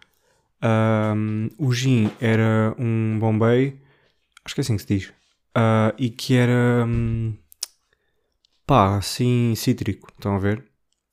Um, 0.63 1.49
o 1.59 1.73
gin 1.73 2.11
era 2.21 2.75
um 2.79 3.19
Bombay. 3.19 3.81
Acho 4.47 4.55
que 4.55 4.61
é 4.61 4.63
assim 4.63 4.77
que 4.77 4.83
se 4.83 4.89
diz. 4.89 5.09
Uh, 5.57 5.91
e 5.99 6.09
que 6.09 6.37
era. 6.37 6.87
Um, 6.87 7.37
pá, 8.65 8.97
assim, 8.97 9.53
cítrico, 9.57 10.09
estão 10.13 10.37
a 10.37 10.39
ver? 10.39 10.65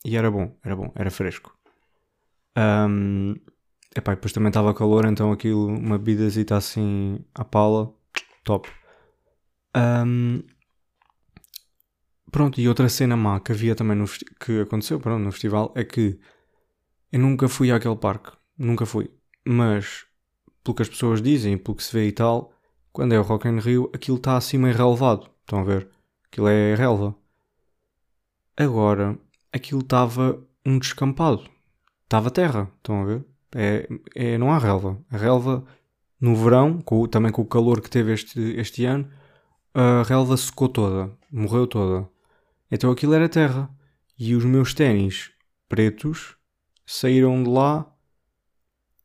E 0.06 0.16
era 0.16 0.30
bom, 0.30 0.56
era 0.64 0.76
bom, 0.76 0.92
era 0.96 1.10
fresco. 1.10 1.58
Um, 2.56 3.34
epá, 3.96 4.14
depois 4.14 4.32
também 4.32 4.50
estava 4.50 4.72
calor, 4.72 5.06
então 5.06 5.32
aquilo, 5.32 5.66
uma 5.66 5.98
bebidazita 5.98 6.56
assim 6.56 7.26
à 7.34 7.44
pala, 7.44 7.92
top. 8.44 8.70
Um, 9.76 10.44
pronto, 12.32 12.62
e 12.62 12.68
outra 12.68 12.88
cena 12.88 13.18
má 13.18 13.40
que 13.40 13.52
havia 13.52 13.74
também 13.74 13.98
no 13.98 14.06
que 14.40 14.62
aconteceu 14.62 15.00
pronto, 15.00 15.24
no 15.24 15.32
festival 15.32 15.74
é 15.76 15.84
que 15.84 16.20
eu 17.12 17.20
nunca 17.20 17.48
fui 17.48 17.72
àquele 17.72 17.96
parque, 17.96 18.32
nunca 18.56 18.86
fui. 18.86 19.10
Mas, 19.44 20.06
pelo 20.64 20.76
que 20.76 20.84
as 20.84 20.90
pessoas 20.90 21.20
dizem, 21.20 21.58
pelo 21.58 21.76
que 21.76 21.84
se 21.84 21.92
vê 21.92 22.08
e 22.08 22.12
tal, 22.12 22.53
quando 22.94 23.14
é 23.14 23.20
o 23.20 23.24
Rock 23.24 23.48
in 23.50 23.60
Rio, 23.60 23.92
aquilo 23.94 24.18
está 24.18 24.40
meio 24.54 24.76
relevado. 24.76 25.30
Estão 25.42 25.60
a 25.60 25.64
ver? 25.64 25.90
Aquilo 26.26 26.48
é 26.48 26.76
relva. 26.76 27.14
Agora, 28.56 29.18
aquilo 29.52 29.82
estava 29.82 30.42
um 30.66 30.80
descampado 30.80 31.52
estava 32.14 32.30
terra, 32.30 32.72
estão 32.78 33.02
a 33.02 33.06
ver? 33.06 33.26
É, 33.56 33.88
é, 34.16 34.38
não 34.38 34.52
há 34.52 34.60
relva. 34.60 35.00
A 35.10 35.18
relva, 35.18 35.66
no 36.22 36.36
verão, 36.36 36.80
com, 36.82 37.08
também 37.08 37.32
com 37.32 37.42
o 37.42 37.46
calor 37.46 37.82
que 37.82 37.90
teve 37.90 38.14
este, 38.14 38.40
este 38.58 38.86
ano, 38.86 39.10
a 39.74 40.04
relva 40.04 40.38
secou 40.38 40.70
toda, 40.70 41.12
morreu 41.32 41.66
toda. 41.66 42.08
Então 42.72 42.92
aquilo 42.92 43.14
era 43.14 43.28
terra. 43.28 43.70
E 44.18 44.36
os 44.36 44.46
meus 44.46 44.74
ténis 44.76 45.32
pretos 45.68 46.36
saíram 46.86 47.44
de 47.44 47.50
lá, 47.50 47.92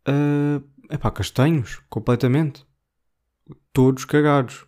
uh, 0.07 0.63
epá, 0.91 1.11
castanhos, 1.11 1.81
completamente. 1.89 2.67
Todos 3.79 4.05
cagados. 4.05 4.67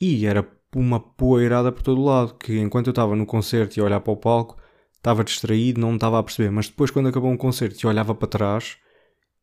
E 0.00 0.24
era 0.24 0.50
uma 0.74 0.98
poeirada 0.98 1.70
por 1.70 1.82
todo 1.82 2.02
lado, 2.02 2.32
que 2.38 2.58
enquanto 2.58 2.86
eu 2.86 2.92
estava 2.92 3.14
no 3.14 3.26
concerto 3.26 3.78
e 3.78 3.80
a 3.82 3.84
olhar 3.84 4.00
para 4.00 4.10
o 4.10 4.16
palco, 4.16 4.56
estava 4.94 5.22
distraído, 5.22 5.82
não 5.82 5.96
estava 5.96 6.18
a 6.18 6.22
perceber. 6.22 6.48
Mas 6.48 6.66
depois, 6.66 6.90
quando 6.90 7.10
acabou 7.10 7.30
um 7.30 7.36
concerto 7.36 7.78
e 7.78 7.86
olhava 7.86 8.14
para 8.14 8.26
trás, 8.26 8.78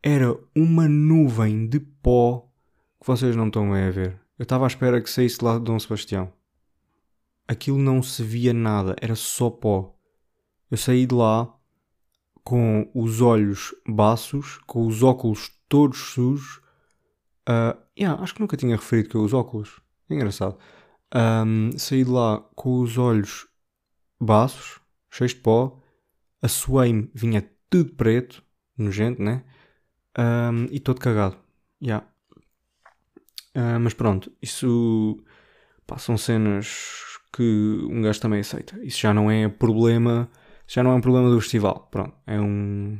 era 0.02 0.36
uma 0.56 0.90
nuvem 0.90 1.68
de 1.68 1.80
pó 1.80 2.50
que 3.00 3.06
vocês 3.06 3.36
não 3.36 3.46
estão 3.46 3.72
a 3.76 3.92
ver. 3.92 4.20
Eu 4.40 4.42
estava 4.42 4.66
à 4.66 4.68
espera 4.68 5.00
que 5.00 5.08
saísse 5.08 5.46
lá 5.46 5.60
de 5.60 5.66
Dom 5.66 5.78
Sebastião. 5.78 6.34
Aquilo 7.48 7.78
não 7.78 8.02
se 8.02 8.24
via 8.24 8.56
nada, 8.56 8.96
era 9.00 9.14
só 9.14 9.52
pó. 9.52 9.96
Eu 10.72 10.78
saí 10.78 11.06
de 11.06 11.14
lá 11.14 11.56
com 12.44 12.90
os 12.96 13.22
olhos 13.22 13.72
baços, 13.88 14.58
com 14.66 14.88
os 14.88 15.04
óculos 15.04 15.52
todos 15.70 16.00
sujos. 16.00 16.60
Yeah, 17.98 18.22
acho 18.22 18.34
que 18.34 18.42
nunca 18.42 18.58
tinha 18.58 18.76
referido 18.76 19.10
que 19.10 19.16
eu 19.16 19.22
uso 19.22 19.38
óculos. 19.38 19.82
engraçado. 20.10 20.58
Um, 21.16 21.78
saí 21.78 22.04
de 22.04 22.10
lá 22.10 22.40
com 22.56 22.80
os 22.80 22.98
olhos 22.98 23.48
baços, 24.20 24.80
cheios 25.12 25.34
de 25.34 25.40
pó. 25.40 25.80
A 26.42 26.48
suei-me, 26.48 27.10
vinha 27.14 27.50
tudo 27.70 27.94
preto, 27.96 28.44
nojento, 28.78 29.22
né? 29.22 29.44
Um, 30.18 30.66
e 30.72 30.80
todo 30.80 31.00
cagado. 31.00 31.38
Yeah. 31.82 32.06
Uh, 33.56 33.80
mas 33.80 33.94
pronto, 33.94 34.32
isso 34.42 35.24
pá, 35.86 35.98
são 35.98 36.18
cenas 36.18 37.04
que 37.32 37.44
um 37.90 38.02
gajo 38.02 38.20
também 38.20 38.40
aceita. 38.42 38.80
Isso 38.84 39.00
já 39.00 39.14
não 39.14 39.30
é 39.30 39.48
problema, 39.48 40.30
já 40.68 40.84
não 40.84 40.92
é 40.92 40.96
um 40.96 41.02
problema 41.02 41.30
do 41.30 41.40
festival. 41.40 41.88
Pronto, 41.92 42.16
é 42.28 42.40
um. 42.40 43.00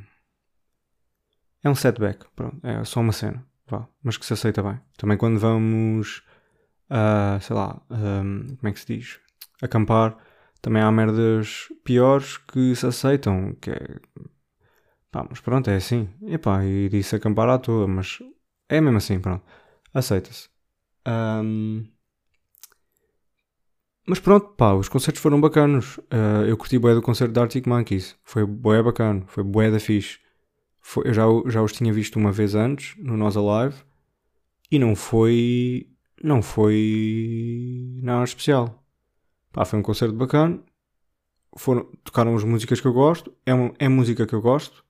É 1.64 1.70
um 1.70 1.76
setback. 1.76 2.26
Pronto, 2.36 2.60
é 2.66 2.84
só 2.84 3.00
uma 3.00 3.14
cena. 3.14 3.46
Vá, 3.68 3.88
mas 4.04 4.18
que 4.18 4.26
se 4.26 4.34
aceita 4.34 4.62
bem. 4.62 4.80
Também 4.98 5.18
quando 5.18 5.40
vamos, 5.40 6.24
uh, 6.90 7.42
sei 7.42 7.56
lá, 7.56 7.82
um, 7.90 8.56
como 8.56 8.70
é 8.70 8.72
que 8.72 8.80
se 8.80 8.98
diz? 8.98 9.20
Acampar 9.62 10.18
também 10.62 10.82
há 10.82 10.90
merdas 10.92 11.68
piores 11.84 12.38
que 12.38 12.74
se 12.76 12.86
aceitam, 12.86 13.54
que 13.62 13.70
é... 13.72 14.00
Pá, 15.12 15.28
mas 15.30 15.42
pronto, 15.42 15.70
é 15.70 15.76
assim. 15.76 16.10
E 16.22 16.38
pá, 16.38 16.64
e 16.64 16.90
disse 16.90 17.16
acampar 17.16 17.50
à 17.50 17.60
toa, 17.60 17.88
mas 17.88 18.20
é 18.70 18.82
mesmo 18.82 18.98
assim, 18.98 19.20
pronto. 19.20 19.44
Aceita-se. 19.94 20.50
Um... 21.06 21.86
Mas 24.08 24.20
pronto, 24.20 24.48
pá, 24.56 24.74
os 24.74 24.90
concertos 24.90 25.22
foram 25.22 25.40
bacanos. 25.40 25.98
Uh, 25.98 26.46
eu 26.48 26.58
curti 26.58 26.80
bué 26.80 26.94
do 26.94 27.02
concerto 27.02 27.34
da 27.34 27.42
Arctic 27.42 27.68
Monkeys. 27.68 28.18
Foi 28.24 28.46
bué 28.46 28.82
bacana, 28.82 29.24
foi 29.28 29.44
bué 29.44 29.70
da 29.70 29.80
fixe. 29.80 30.20
Foi, 30.84 31.08
eu 31.08 31.14
já, 31.14 31.24
já 31.48 31.64
os 31.64 31.72
tinha 31.72 31.92
visto 31.94 32.20
uma 32.20 32.32
vez 32.32 32.54
antes, 32.54 32.96
no 32.98 33.16
Nós 33.18 33.38
Alive. 33.38 33.78
E 34.70 34.78
não 34.78 34.96
foi... 34.96 35.88
Não 36.22 36.42
foi... 36.42 38.00
Nada 38.04 38.26
especial. 38.26 38.84
Pá, 39.52 39.66
foi 39.66 39.80
um 39.80 39.82
concerto 39.82 40.14
bacana. 40.14 40.60
Foram, 41.58 41.86
tocaram 42.04 42.36
as 42.36 42.44
músicas 42.44 42.82
que 42.82 42.88
eu 42.88 42.94
gosto. 42.94 43.34
É, 43.46 43.54
uma, 43.54 43.74
é 43.80 43.88
música 43.88 44.28
que 44.28 44.36
eu 44.36 44.42
gosto. 44.42 44.84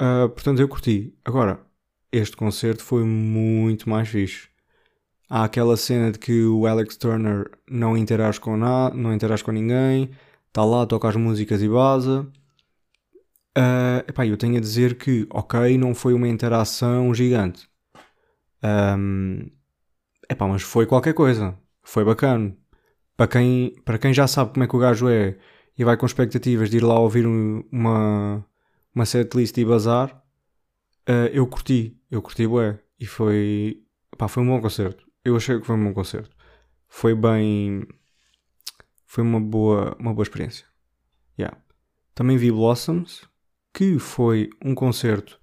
Uh, 0.00 0.28
portanto, 0.30 0.60
eu 0.60 0.68
curti. 0.68 1.14
Agora, 1.24 1.60
este 2.10 2.36
concerto 2.36 2.82
foi 2.82 3.04
muito 3.04 3.88
mais 3.88 4.08
fixe. 4.08 4.48
Há 5.28 5.44
aquela 5.44 5.76
cena 5.76 6.10
de 6.10 6.18
que 6.18 6.44
o 6.44 6.66
Alex 6.66 6.96
Turner 6.96 7.50
não 7.70 7.96
interage 7.96 8.40
com 8.40 8.56
nada, 8.56 8.96
não 8.96 9.12
interage 9.12 9.44
com 9.44 9.52
ninguém, 9.52 10.10
está 10.48 10.64
lá, 10.64 10.86
toca 10.86 11.08
as 11.08 11.16
músicas 11.16 11.62
e 11.62 11.68
baza. 11.68 12.26
Uh, 13.56 14.00
epá, 14.08 14.26
eu 14.26 14.36
tenho 14.36 14.56
a 14.56 14.60
dizer 14.60 14.96
que, 14.96 15.26
ok, 15.30 15.76
não 15.76 15.94
foi 15.94 16.14
uma 16.14 16.28
interação 16.28 17.12
gigante. 17.14 17.68
Um, 18.62 19.50
epá, 20.28 20.46
mas 20.46 20.62
foi 20.62 20.86
qualquer 20.86 21.14
coisa. 21.14 21.58
Foi 21.82 22.04
bacana 22.04 22.56
para 23.20 23.28
quem, 23.28 23.74
para 23.84 23.98
quem 23.98 24.14
já 24.14 24.26
sabe 24.26 24.52
como 24.54 24.64
é 24.64 24.66
que 24.66 24.74
o 24.74 24.78
gajo 24.78 25.06
é 25.06 25.36
e 25.76 25.84
vai 25.84 25.94
com 25.94 26.06
expectativas 26.06 26.70
de 26.70 26.78
ir 26.78 26.82
lá 26.82 26.98
ouvir 26.98 27.26
uma, 27.26 28.42
uma 28.94 29.04
setlist 29.04 29.58
e 29.58 29.64
bazar, 29.64 30.24
uh, 31.06 31.28
eu 31.30 31.46
curti, 31.46 32.00
eu 32.10 32.22
curti 32.22 32.46
bué. 32.46 32.78
E 32.98 33.04
foi, 33.04 33.82
pá, 34.16 34.26
foi 34.26 34.42
um 34.42 34.46
bom 34.46 34.58
concerto. 34.58 35.06
Eu 35.22 35.36
achei 35.36 35.60
que 35.60 35.66
foi 35.66 35.76
um 35.76 35.84
bom 35.84 35.92
concerto. 35.92 36.34
Foi 36.88 37.14
bem, 37.14 37.86
foi 39.04 39.22
uma 39.22 39.38
boa, 39.38 39.94
uma 39.98 40.14
boa 40.14 40.22
experiência. 40.22 40.64
Yeah. 41.38 41.58
Também 42.14 42.38
vi 42.38 42.50
Blossoms, 42.50 43.28
que 43.72 43.98
foi 43.98 44.50
um 44.64 44.74
concerto 44.74 45.40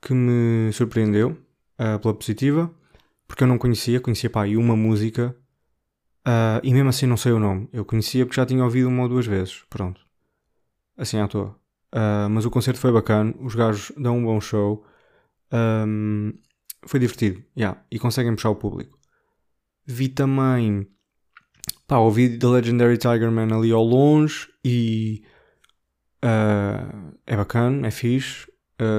que 0.00 0.14
me 0.14 0.72
surpreendeu 0.72 1.30
uh, 1.78 1.98
pela 2.00 2.14
positiva, 2.14 2.74
porque 3.26 3.44
eu 3.44 3.48
não 3.48 3.58
conhecia, 3.58 4.00
conhecia 4.00 4.30
pá, 4.30 4.46
uma 4.46 4.76
música 4.76 5.36
Uh, 6.20 6.60
e 6.62 6.72
mesmo 6.72 6.90
assim 6.90 7.06
não 7.06 7.16
sei 7.16 7.32
o 7.32 7.38
nome. 7.38 7.68
Eu 7.72 7.84
conhecia 7.84 8.24
porque 8.24 8.40
já 8.40 8.46
tinha 8.46 8.62
ouvido 8.62 8.88
uma 8.88 9.02
ou 9.02 9.08
duas 9.08 9.26
vezes. 9.26 9.64
Pronto. 9.70 10.00
Assim 10.96 11.18
à 11.18 11.26
toa. 11.26 11.56
Uh, 11.92 12.28
mas 12.30 12.44
o 12.44 12.50
concerto 12.50 12.78
foi 12.78 12.92
bacana. 12.92 13.34
Os 13.40 13.54
gajos 13.54 13.92
dão 13.96 14.18
um 14.18 14.24
bom 14.24 14.40
show. 14.40 14.84
Um, 15.52 16.32
foi 16.86 17.00
divertido. 17.00 17.42
Yeah, 17.56 17.82
e 17.90 17.98
conseguem 17.98 18.34
puxar 18.34 18.50
o 18.50 18.56
público. 18.56 18.98
Vi 19.86 20.08
também. 20.08 20.86
Pá, 21.86 21.98
ouvi 21.98 22.38
The 22.38 22.46
Legendary 22.46 22.98
Tiger 22.98 23.30
Man 23.30 23.56
ali 23.56 23.72
ao 23.72 23.82
longe 23.82 24.48
e. 24.64 25.24
Uh, 26.24 27.16
é 27.26 27.36
bacana, 27.36 27.86
é 27.86 27.90
fixe. 27.90 28.46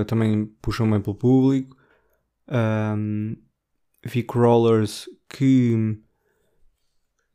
também 0.07 0.45
puxam 0.61 0.89
bem 0.89 1.01
pelo 1.01 1.15
público. 1.15 1.77
Um, 2.47 3.35
vi 4.03 4.23
Crawlers 4.23 5.07
que 5.29 5.97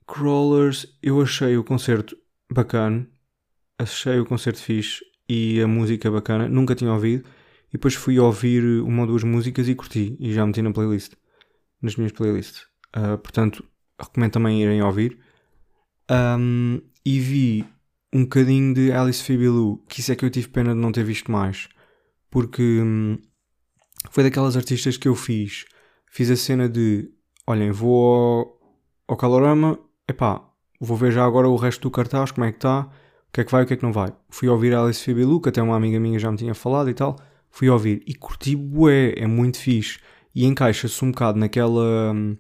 Crawlers, 0.06 0.86
eu 1.02 1.20
achei 1.20 1.56
o 1.56 1.64
concerto 1.64 2.16
bacana, 2.52 3.08
achei 3.78 4.20
o 4.20 4.24
concerto 4.24 4.60
fixe 4.60 5.04
e 5.28 5.60
a 5.60 5.66
música 5.66 6.10
bacana, 6.10 6.48
nunca 6.48 6.74
tinha 6.74 6.92
ouvido. 6.92 7.28
E 7.68 7.72
depois 7.72 7.94
fui 7.94 8.18
ouvir 8.18 8.62
uma 8.82 9.02
ou 9.02 9.08
duas 9.08 9.24
músicas 9.24 9.68
e 9.68 9.74
curti, 9.74 10.16
e 10.20 10.32
já 10.32 10.46
meti 10.46 10.62
na 10.62 10.72
playlist, 10.72 11.14
nas 11.82 11.96
minhas 11.96 12.12
playlists. 12.12 12.66
Uh, 12.96 13.18
portanto, 13.18 13.64
recomendo 14.00 14.32
também 14.32 14.62
irem 14.62 14.82
ouvir. 14.82 15.18
Um, 16.08 16.80
e 17.04 17.18
vi 17.18 17.64
um 18.16 18.22
bocadinho 18.22 18.72
de 18.72 18.90
Alice 18.92 19.22
Phoebe 19.22 19.46
Lou, 19.48 19.76
que 19.86 20.00
isso 20.00 20.10
é 20.10 20.16
que 20.16 20.24
eu 20.24 20.30
tive 20.30 20.48
pena 20.48 20.74
de 20.74 20.80
não 20.80 20.90
ter 20.90 21.04
visto 21.04 21.30
mais. 21.30 21.68
Porque 22.30 22.62
hum, 22.62 23.18
foi 24.10 24.24
daquelas 24.24 24.56
artistas 24.56 24.96
que 24.96 25.06
eu 25.06 25.14
fiz. 25.14 25.66
Fiz 26.10 26.30
a 26.30 26.36
cena 26.36 26.66
de, 26.66 27.10
olhem, 27.46 27.70
vou 27.70 28.14
ao, 28.14 28.60
ao 29.08 29.16
Calorama, 29.18 29.78
epá, 30.08 30.42
vou 30.80 30.96
ver 30.96 31.12
já 31.12 31.26
agora 31.26 31.46
o 31.46 31.56
resto 31.56 31.82
do 31.82 31.90
cartaz, 31.90 32.30
como 32.30 32.46
é 32.46 32.52
que 32.52 32.56
está, 32.56 32.88
o 33.28 33.32
que 33.32 33.42
é 33.42 33.44
que 33.44 33.52
vai, 33.52 33.64
o 33.64 33.66
que 33.66 33.74
é 33.74 33.76
que 33.76 33.82
não 33.82 33.92
vai. 33.92 34.10
Fui 34.30 34.48
ouvir 34.48 34.74
Alice 34.74 35.04
Phoebe 35.04 35.24
Lou, 35.24 35.38
que 35.38 35.50
até 35.50 35.60
uma 35.60 35.76
amiga 35.76 36.00
minha 36.00 36.18
já 36.18 36.30
me 36.30 36.38
tinha 36.38 36.54
falado 36.54 36.88
e 36.88 36.94
tal. 36.94 37.16
Fui 37.50 37.68
ouvir 37.68 38.02
e 38.06 38.14
curti 38.14 38.56
bué, 38.56 39.12
é 39.14 39.26
muito 39.26 39.58
fixe. 39.58 39.98
E 40.34 40.46
encaixa-se 40.46 41.04
um 41.04 41.10
bocado 41.10 41.38
naquela... 41.38 42.12
Hum, 42.14 42.38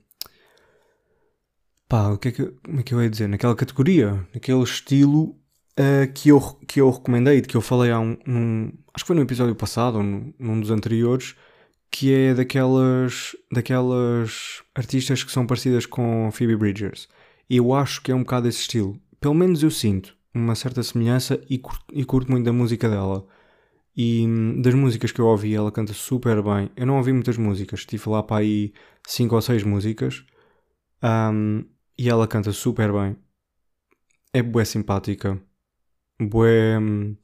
pá, 1.86 2.08
o 2.08 2.18
que 2.18 2.28
é 2.28 2.32
que, 2.32 2.46
como 2.64 2.80
é 2.80 2.82
que 2.82 2.94
eu 2.94 3.02
ia 3.02 3.10
dizer? 3.10 3.28
Naquela 3.28 3.54
categoria, 3.54 4.26
naquele 4.32 4.62
estilo 4.62 5.38
uh, 5.78 6.12
que, 6.12 6.30
eu, 6.30 6.40
que 6.66 6.80
eu 6.80 6.90
recomendei, 6.90 7.40
de 7.40 7.48
que 7.48 7.56
eu 7.56 7.60
falei 7.60 7.90
há 7.90 8.00
um, 8.00 8.16
num, 8.26 8.72
acho 8.94 9.04
que 9.04 9.06
foi 9.06 9.16
no 9.16 9.22
episódio 9.22 9.54
passado 9.54 9.98
ou 9.98 10.02
num, 10.02 10.32
num 10.38 10.60
dos 10.60 10.70
anteriores, 10.70 11.34
que 11.90 12.12
é 12.12 12.34
daquelas, 12.34 13.36
daquelas 13.50 14.62
artistas 14.74 15.22
que 15.22 15.32
são 15.32 15.46
parecidas 15.46 15.86
com 15.86 16.30
Phoebe 16.32 16.56
Bridgers. 16.56 17.08
E 17.48 17.56
eu 17.56 17.72
acho 17.72 18.02
que 18.02 18.10
é 18.10 18.14
um 18.14 18.20
bocado 18.20 18.48
esse 18.48 18.60
estilo. 18.60 19.00
Pelo 19.20 19.34
menos 19.34 19.62
eu 19.62 19.70
sinto 19.70 20.16
uma 20.34 20.54
certa 20.54 20.82
semelhança 20.82 21.40
e 21.48 21.58
curto, 21.58 21.84
e 21.92 22.04
curto 22.04 22.30
muito 22.30 22.44
da 22.44 22.52
música 22.52 22.88
dela. 22.88 23.26
E 23.96 24.26
hum, 24.26 24.60
das 24.60 24.74
músicas 24.74 25.10
que 25.10 25.20
eu 25.20 25.26
ouvi, 25.26 25.54
ela 25.54 25.72
canta 25.72 25.94
super 25.94 26.42
bem. 26.42 26.70
Eu 26.76 26.86
não 26.86 26.98
ouvi 26.98 27.12
muitas 27.12 27.38
músicas, 27.38 27.80
estive 27.80 28.10
lá 28.10 28.22
para 28.22 28.38
aí 28.38 28.72
5 29.06 29.34
ou 29.34 29.40
6 29.40 29.62
músicas. 29.62 30.24
Um, 31.02 31.64
e 31.98 32.08
ela 32.10 32.28
canta 32.28 32.52
super 32.52 32.92
bem. 32.92 33.16
É 34.32 34.42
bué 34.42 34.64
simpática. 34.64 35.40
Bué. 36.20 36.78
Um, 36.78 37.16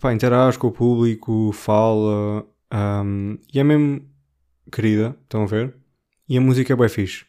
pá, 0.00 0.12
interage 0.12 0.58
com 0.58 0.68
o 0.68 0.72
público, 0.72 1.52
fala. 1.52 2.46
Um, 2.72 3.38
e 3.52 3.60
é 3.60 3.64
mesmo 3.64 4.08
querida, 4.70 5.16
estão 5.22 5.42
a 5.42 5.46
ver? 5.46 5.74
E 6.28 6.36
a 6.38 6.40
música 6.40 6.72
é 6.72 6.76
bué 6.76 6.88
fixe. 6.88 7.24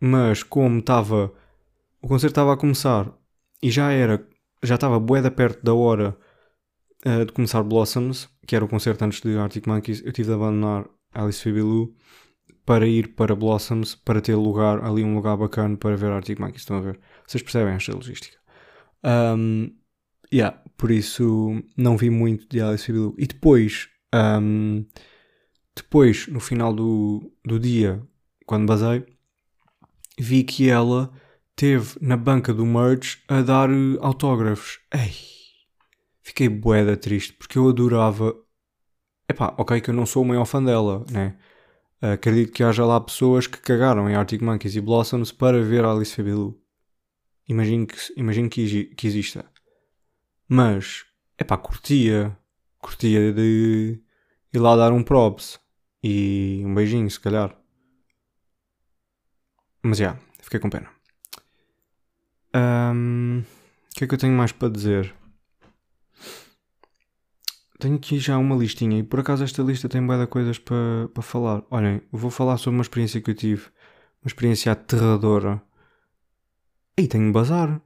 Mas 0.00 0.42
como 0.42 0.78
estava. 0.78 1.32
O 2.00 2.08
concerto 2.08 2.32
estava 2.32 2.52
a 2.52 2.56
começar 2.56 3.12
e 3.62 3.70
já 3.70 3.92
era. 3.92 4.26
Já 4.62 4.74
estava 4.76 4.98
bué 5.00 5.22
da 5.22 5.30
perto 5.30 5.62
da 5.64 5.74
hora 5.74 6.16
uh, 7.06 7.24
de 7.24 7.32
começar 7.32 7.62
Blossoms, 7.62 8.28
que 8.46 8.56
era 8.56 8.64
o 8.64 8.68
concerto 8.68 9.04
antes 9.04 9.20
de 9.20 9.36
Arctic 9.36 9.66
Monkeys, 9.66 10.02
eu 10.04 10.12
tive 10.12 10.28
de 10.28 10.34
abandonar 10.34 10.88
Alice 11.12 11.50
Lou 11.50 11.94
para 12.64 12.86
ir 12.86 13.14
para 13.14 13.34
Blossoms, 13.34 13.94
para 13.94 14.20
ter 14.20 14.36
lugar, 14.36 14.84
ali 14.84 15.02
um 15.02 15.14
lugar 15.14 15.36
bacana 15.36 15.76
para 15.76 15.96
ver 15.96 16.12
Arctic 16.12 16.38
Monkeys. 16.38 16.62
Estão 16.62 16.78
a 16.78 16.80
ver? 16.80 17.00
Vocês 17.26 17.42
percebem 17.42 17.74
esta 17.74 17.94
logística. 17.94 18.41
Um, 19.04 19.74
yeah, 20.32 20.56
por 20.76 20.90
isso 20.90 21.62
não 21.76 21.96
vi 21.96 22.10
muito 22.10 22.46
de 22.48 22.60
Alice 22.60 22.84
Phoebe 22.84 23.14
E 23.18 23.26
depois, 23.26 23.88
um, 24.14 24.84
depois, 25.74 26.26
no 26.28 26.40
final 26.40 26.72
do, 26.72 27.32
do 27.44 27.58
dia, 27.58 28.02
quando 28.46 28.66
basei, 28.66 29.04
vi 30.18 30.44
que 30.44 30.68
ela 30.68 31.12
teve 31.56 31.96
na 32.00 32.16
banca 32.16 32.52
do 32.52 32.66
merch 32.66 33.22
a 33.28 33.42
dar 33.42 33.68
autógrafos. 34.00 34.80
Ei, 34.92 35.12
fiquei 36.22 36.48
boeda 36.48 36.96
triste 36.96 37.32
porque 37.32 37.58
eu 37.58 37.68
adorava. 37.68 38.34
Epá, 39.28 39.54
ok, 39.56 39.80
que 39.80 39.90
eu 39.90 39.94
não 39.94 40.04
sou 40.04 40.22
o 40.22 40.26
maior 40.26 40.44
fã 40.44 40.62
dela, 40.62 41.04
né? 41.10 41.36
acredito 42.02 42.52
que 42.52 42.64
haja 42.64 42.84
lá 42.84 43.00
pessoas 43.00 43.46
que 43.46 43.58
cagaram 43.58 44.10
em 44.10 44.16
Arctic 44.16 44.42
Monkeys 44.42 44.74
e 44.74 44.80
Blossoms 44.80 45.30
para 45.30 45.62
ver 45.62 45.84
Alice 45.84 46.14
Fabilu. 46.14 46.60
Imagino 47.48 47.86
que, 47.86 47.96
imagino 48.16 48.48
que, 48.48 48.86
que 48.86 49.06
exista. 49.06 49.44
Mas, 50.48 51.04
é 51.38 51.44
pá, 51.44 51.56
curtia. 51.56 52.36
Curtia 52.78 53.32
de 53.32 54.00
ir 54.52 54.58
lá 54.58 54.76
dar 54.76 54.92
um 54.92 55.02
props. 55.02 55.60
E 56.02 56.62
um 56.64 56.74
beijinho, 56.74 57.10
se 57.10 57.20
calhar. 57.20 57.56
Mas 59.82 59.98
já, 59.98 60.04
yeah, 60.04 60.20
fiquei 60.40 60.60
com 60.60 60.70
pena. 60.70 60.90
Um, 62.54 63.40
o 63.40 63.94
que 63.94 64.04
é 64.04 64.06
que 64.06 64.14
eu 64.14 64.18
tenho 64.18 64.36
mais 64.36 64.52
para 64.52 64.68
dizer? 64.68 65.14
tenho 67.82 67.96
aqui 67.96 68.20
já 68.20 68.38
uma 68.38 68.54
listinha 68.54 69.00
e 69.00 69.02
por 69.02 69.18
acaso 69.18 69.42
esta 69.42 69.60
lista 69.60 69.88
tem 69.88 70.06
boa 70.06 70.20
de 70.20 70.26
coisas 70.28 70.56
para 70.56 71.08
pa 71.12 71.20
falar. 71.20 71.64
Olhem, 71.68 72.00
vou 72.12 72.30
falar 72.30 72.56
sobre 72.56 72.76
uma 72.76 72.82
experiência 72.82 73.20
que 73.20 73.30
eu 73.30 73.34
tive, 73.34 73.64
uma 74.22 74.28
experiência 74.28 74.70
aterradora. 74.70 75.60
E 76.98 77.06
tenho 77.06 77.32
bazar. 77.32 77.80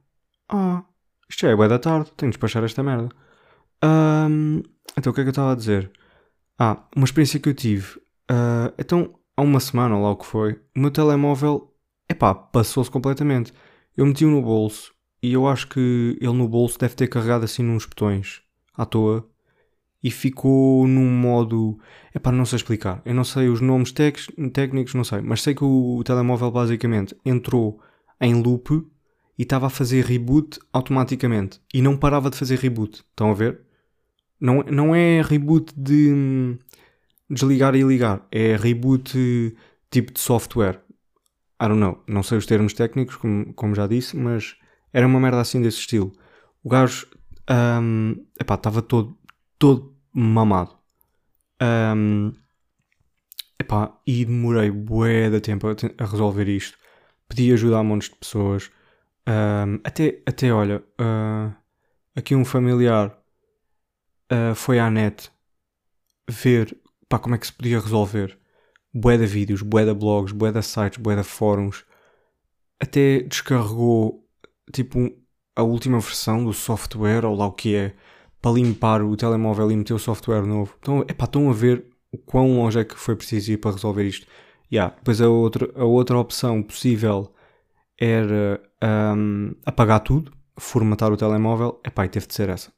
Ah, 0.49 0.83
isto 1.29 1.41
já 1.41 1.49
é 1.49 1.55
boa 1.55 1.67
da 1.67 1.79
tarde, 1.79 2.11
tenho 2.17 2.31
de 2.31 2.37
despachar 2.37 2.63
esta 2.63 2.83
merda. 2.83 3.09
Um, 3.83 4.61
então 4.97 5.11
o 5.11 5.13
que 5.13 5.21
é 5.21 5.23
que 5.23 5.29
eu 5.29 5.31
estava 5.31 5.53
a 5.53 5.55
dizer? 5.55 5.91
Ah, 6.57 6.83
uma 6.95 7.05
experiência 7.05 7.39
que 7.39 7.49
eu 7.49 7.53
tive. 7.53 7.97
Uh, 8.29 8.73
então, 8.77 9.15
há 9.35 9.41
uma 9.41 9.59
semana, 9.59 9.95
ou 9.95 10.03
lá 10.03 10.11
o 10.11 10.17
que 10.17 10.25
foi, 10.25 10.59
o 10.75 10.79
meu 10.79 10.91
telemóvel, 10.91 11.73
epá, 12.09 12.33
passou-se 12.33 12.91
completamente. 12.91 13.53
Eu 13.95 14.05
meti-o 14.05 14.29
no 14.29 14.41
bolso 14.41 14.93
e 15.21 15.33
eu 15.33 15.47
acho 15.47 15.67
que 15.67 16.17
ele 16.19 16.33
no 16.33 16.47
bolso 16.47 16.79
deve 16.79 16.95
ter 16.95 17.07
carregado 17.07 17.45
assim 17.45 17.63
nos 17.63 17.85
botões 17.85 18.41
à 18.75 18.85
toa 18.85 19.27
e 20.03 20.11
ficou 20.11 20.87
num 20.87 21.09
modo. 21.09 21.79
É 22.13 22.19
para 22.19 22.35
não 22.35 22.45
sei 22.45 22.57
explicar. 22.57 23.01
Eu 23.05 23.13
não 23.15 23.23
sei 23.23 23.49
os 23.49 23.61
nomes 23.61 23.91
técnicos, 23.91 24.93
não 24.93 25.03
sei, 25.03 25.21
mas 25.21 25.41
sei 25.41 25.55
que 25.55 25.63
o 25.63 26.03
telemóvel 26.03 26.51
basicamente 26.51 27.15
entrou 27.25 27.81
em 28.19 28.33
loop 28.41 28.85
e 29.37 29.43
estava 29.43 29.67
a 29.67 29.69
fazer 29.69 30.03
reboot 30.03 30.59
automaticamente 30.73 31.61
e 31.73 31.81
não 31.81 31.95
parava 31.95 32.29
de 32.29 32.37
fazer 32.37 32.57
reboot. 32.59 33.03
Estão 33.09 33.31
a 33.31 33.33
ver? 33.33 33.61
Não, 34.39 34.63
não 34.63 34.95
é 34.95 35.21
reboot 35.21 35.73
de 35.75 36.11
hum, 36.13 36.57
desligar 37.29 37.75
e 37.75 37.83
ligar, 37.83 38.25
é 38.31 38.55
reboot 38.55 39.55
tipo 39.89 40.13
de 40.13 40.19
software. 40.19 40.81
I 41.61 41.67
don't 41.67 41.79
know, 41.79 42.03
não 42.07 42.21
sei 42.21 42.37
os 42.37 42.45
termos 42.45 42.73
técnicos, 42.73 43.15
como, 43.15 43.53
como 43.53 43.73
já 43.75 43.87
disse, 43.87 44.15
mas 44.15 44.55
era 44.93 45.07
uma 45.07 45.19
merda 45.19 45.41
assim 45.41 45.61
desse 45.61 45.79
estilo. 45.79 46.11
O 46.63 46.69
gajo 46.69 47.07
um, 47.49 48.25
estava 48.39 48.81
todo, 48.81 49.17
todo 49.57 49.95
mamado. 50.13 50.77
Um, 51.61 52.33
epá, 53.59 53.97
e 54.05 54.25
demorei 54.25 54.69
bué 54.69 55.29
de 55.29 55.39
tempo 55.39 55.67
a, 55.67 55.75
a, 55.97 56.05
resolver 56.05 56.47
isto. 56.47 56.77
Pedi 57.27 57.51
ajuda 57.51 57.79
a 57.79 57.83
montes 57.83 58.09
de 58.09 58.15
pessoas. 58.15 58.69
Um, 59.27 59.81
até, 59.83 60.21
até, 60.25 60.53
olha, 60.53 60.81
uh, 61.01 61.53
aqui 62.15 62.33
um 62.33 62.45
familiar 62.45 63.13
uh, 64.31 64.55
foi 64.55 64.79
à 64.79 64.89
net 64.89 65.29
ver 66.29 66.77
pá, 67.09 67.19
como 67.19 67.35
é 67.35 67.37
que 67.37 67.47
se 67.47 67.53
podia 67.53 67.79
resolver. 67.79 68.37
Bué 68.93 69.17
de 69.17 69.25
vídeos, 69.25 69.61
bué 69.61 69.85
de 69.85 69.93
blogs, 69.93 70.31
bué 70.31 70.51
de 70.51 70.61
sites, 70.61 70.97
bué 70.97 71.15
de 71.15 71.23
fóruns. 71.23 71.85
Até 72.79 73.21
descarregou, 73.21 74.25
tipo, 74.71 75.11
a 75.55 75.63
última 75.63 75.99
versão 75.99 76.43
do 76.43 76.53
software, 76.53 77.25
ou 77.25 77.35
lá 77.35 77.47
o 77.47 77.51
que 77.51 77.75
é, 77.75 77.95
para 78.41 78.51
limpar 78.51 79.01
o 79.01 79.15
telemóvel 79.17 79.71
e 79.71 79.75
meter 79.75 79.93
o 79.93 79.99
software 79.99 80.45
novo. 80.45 80.73
Então, 80.79 81.01
epá, 81.01 81.25
estão 81.25 81.49
a 81.49 81.53
ver 81.53 81.85
o 82.11 82.17
quão 82.17 82.55
longe 82.55 82.79
é 82.79 82.85
que 82.85 82.95
foi 82.95 83.15
preciso 83.15 83.51
ir 83.51 83.57
para 83.57 83.71
resolver 83.71 84.03
isto. 84.05 84.25
Yeah. 84.71 84.95
Depois 84.95 85.21
a 85.21 85.29
outra, 85.29 85.69
a 85.75 85.83
outra 85.83 86.17
opção 86.17 86.63
possível 86.63 87.33
era 87.99 88.61
um, 89.15 89.53
apagar 89.65 90.01
tudo, 90.01 90.31
formatar 90.57 91.11
o 91.11 91.17
telemóvel. 91.17 91.81
Epá, 91.83 92.05
e 92.05 92.09
teve 92.09 92.27
de 92.27 92.33
ser 92.33 92.49
essa. 92.49 92.71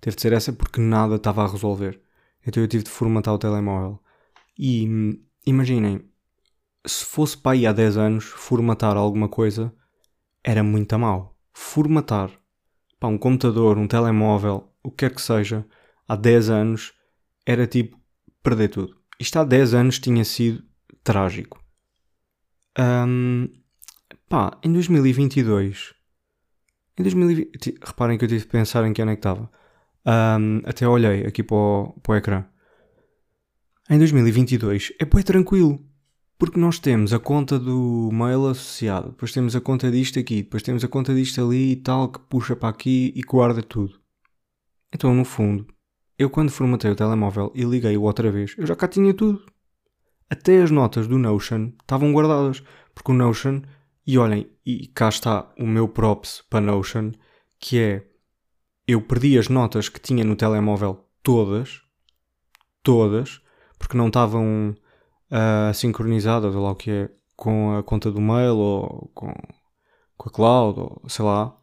Teve 0.00 0.16
de 0.16 0.22
ser 0.22 0.32
essa 0.32 0.52
porque 0.52 0.80
nada 0.80 1.16
estava 1.16 1.44
a 1.44 1.48
resolver. 1.48 2.00
Então 2.46 2.62
eu 2.62 2.68
tive 2.68 2.84
de 2.84 2.90
formatar 2.90 3.34
o 3.34 3.38
telemóvel. 3.38 4.00
E 4.58 4.88
hum, 4.88 5.22
imaginem, 5.46 6.08
se 6.86 7.04
fosse 7.04 7.36
para 7.36 7.52
aí 7.52 7.66
há 7.66 7.72
10 7.72 7.96
anos, 7.96 8.24
formatar 8.24 8.96
alguma 8.96 9.28
coisa 9.28 9.72
era 10.44 10.62
muito 10.62 10.92
a 10.92 10.98
mal. 10.98 11.36
Formatar 11.52 12.30
pá, 12.98 13.08
um 13.08 13.18
computador, 13.18 13.78
um 13.78 13.86
telemóvel, 13.86 14.72
o 14.82 14.90
que 14.90 15.08
quer 15.08 15.14
que 15.14 15.22
seja, 15.22 15.66
há 16.08 16.16
10 16.16 16.50
anos, 16.50 16.92
era 17.44 17.66
tipo 17.66 17.98
perder 18.42 18.68
tudo. 18.68 18.96
Isto 19.18 19.38
há 19.38 19.44
10 19.44 19.74
anos 19.74 19.98
tinha 19.98 20.24
sido 20.24 20.64
trágico. 21.02 21.62
Um, 22.78 23.48
pá, 24.28 24.58
em 24.62 24.72
2022. 24.72 25.94
Em 26.98 27.02
2020, 27.02 27.78
reparem 27.82 28.18
que 28.18 28.24
eu 28.24 28.28
tive 28.28 28.40
de 28.40 28.46
pensar 28.46 28.86
em 28.86 28.92
que 28.92 29.02
ano 29.02 29.12
é 29.12 29.16
que 29.16 29.20
estava. 29.20 29.50
Um, 30.06 30.62
até 30.64 30.88
olhei 30.88 31.26
aqui 31.26 31.42
para 31.42 31.56
o, 31.56 32.00
para 32.02 32.12
o 32.12 32.16
ecrã. 32.16 32.44
Em 33.90 33.98
2022 33.98 34.92
é 34.98 35.04
bem 35.04 35.22
tranquilo. 35.22 35.84
Porque 36.38 36.60
nós 36.60 36.78
temos 36.78 37.14
a 37.14 37.18
conta 37.18 37.58
do 37.58 38.10
mail 38.12 38.46
associado, 38.48 39.08
depois 39.08 39.32
temos 39.32 39.56
a 39.56 39.60
conta 39.60 39.90
disto 39.90 40.18
aqui, 40.18 40.42
depois 40.42 40.62
temos 40.62 40.84
a 40.84 40.88
conta 40.88 41.14
disto 41.14 41.40
ali 41.40 41.72
e 41.72 41.76
tal, 41.76 42.10
que 42.10 42.18
puxa 42.18 42.54
para 42.54 42.68
aqui 42.68 43.10
e 43.16 43.22
guarda 43.22 43.62
tudo. 43.62 43.98
Então, 44.92 45.14
no 45.14 45.24
fundo, 45.24 45.66
eu 46.18 46.28
quando 46.28 46.50
formatei 46.50 46.90
o 46.90 46.94
telemóvel 46.94 47.50
e 47.54 47.64
liguei-o 47.64 48.02
outra 48.02 48.30
vez, 48.30 48.54
eu 48.58 48.66
já 48.66 48.76
cá 48.76 48.86
tinha 48.86 49.14
tudo. 49.14 49.46
Até 50.28 50.60
as 50.60 50.70
notas 50.70 51.08
do 51.08 51.16
Notion 51.16 51.72
estavam 51.80 52.12
guardadas, 52.12 52.62
porque 52.94 53.12
o 53.12 53.14
Notion 53.14 53.62
E 54.06 54.18
olhem, 54.18 54.48
e 54.64 54.86
cá 54.86 55.08
está 55.08 55.52
o 55.58 55.66
meu 55.66 55.88
props 55.88 56.44
para 56.48 56.60
Notion, 56.60 57.12
que 57.58 57.78
é 57.78 58.06
eu 58.86 59.02
perdi 59.02 59.36
as 59.36 59.48
notas 59.48 59.88
que 59.88 60.00
tinha 60.00 60.24
no 60.24 60.36
telemóvel 60.36 61.04
todas, 61.22 61.82
todas, 62.84 63.40
porque 63.78 63.96
não 63.96 64.06
estavam 64.06 64.76
uh, 65.30 65.74
sincronizadas, 65.74 66.54
ou 66.54 66.62
lá 66.62 66.70
o 66.70 66.76
que 66.76 66.90
é, 66.90 67.10
com 67.34 67.76
a 67.76 67.82
conta 67.82 68.10
do 68.10 68.20
mail 68.20 68.56
ou 68.56 69.10
com, 69.12 69.34
com 70.16 70.28
a 70.28 70.32
cloud, 70.32 70.78
ou 70.80 71.02
sei 71.08 71.24
lá, 71.24 71.56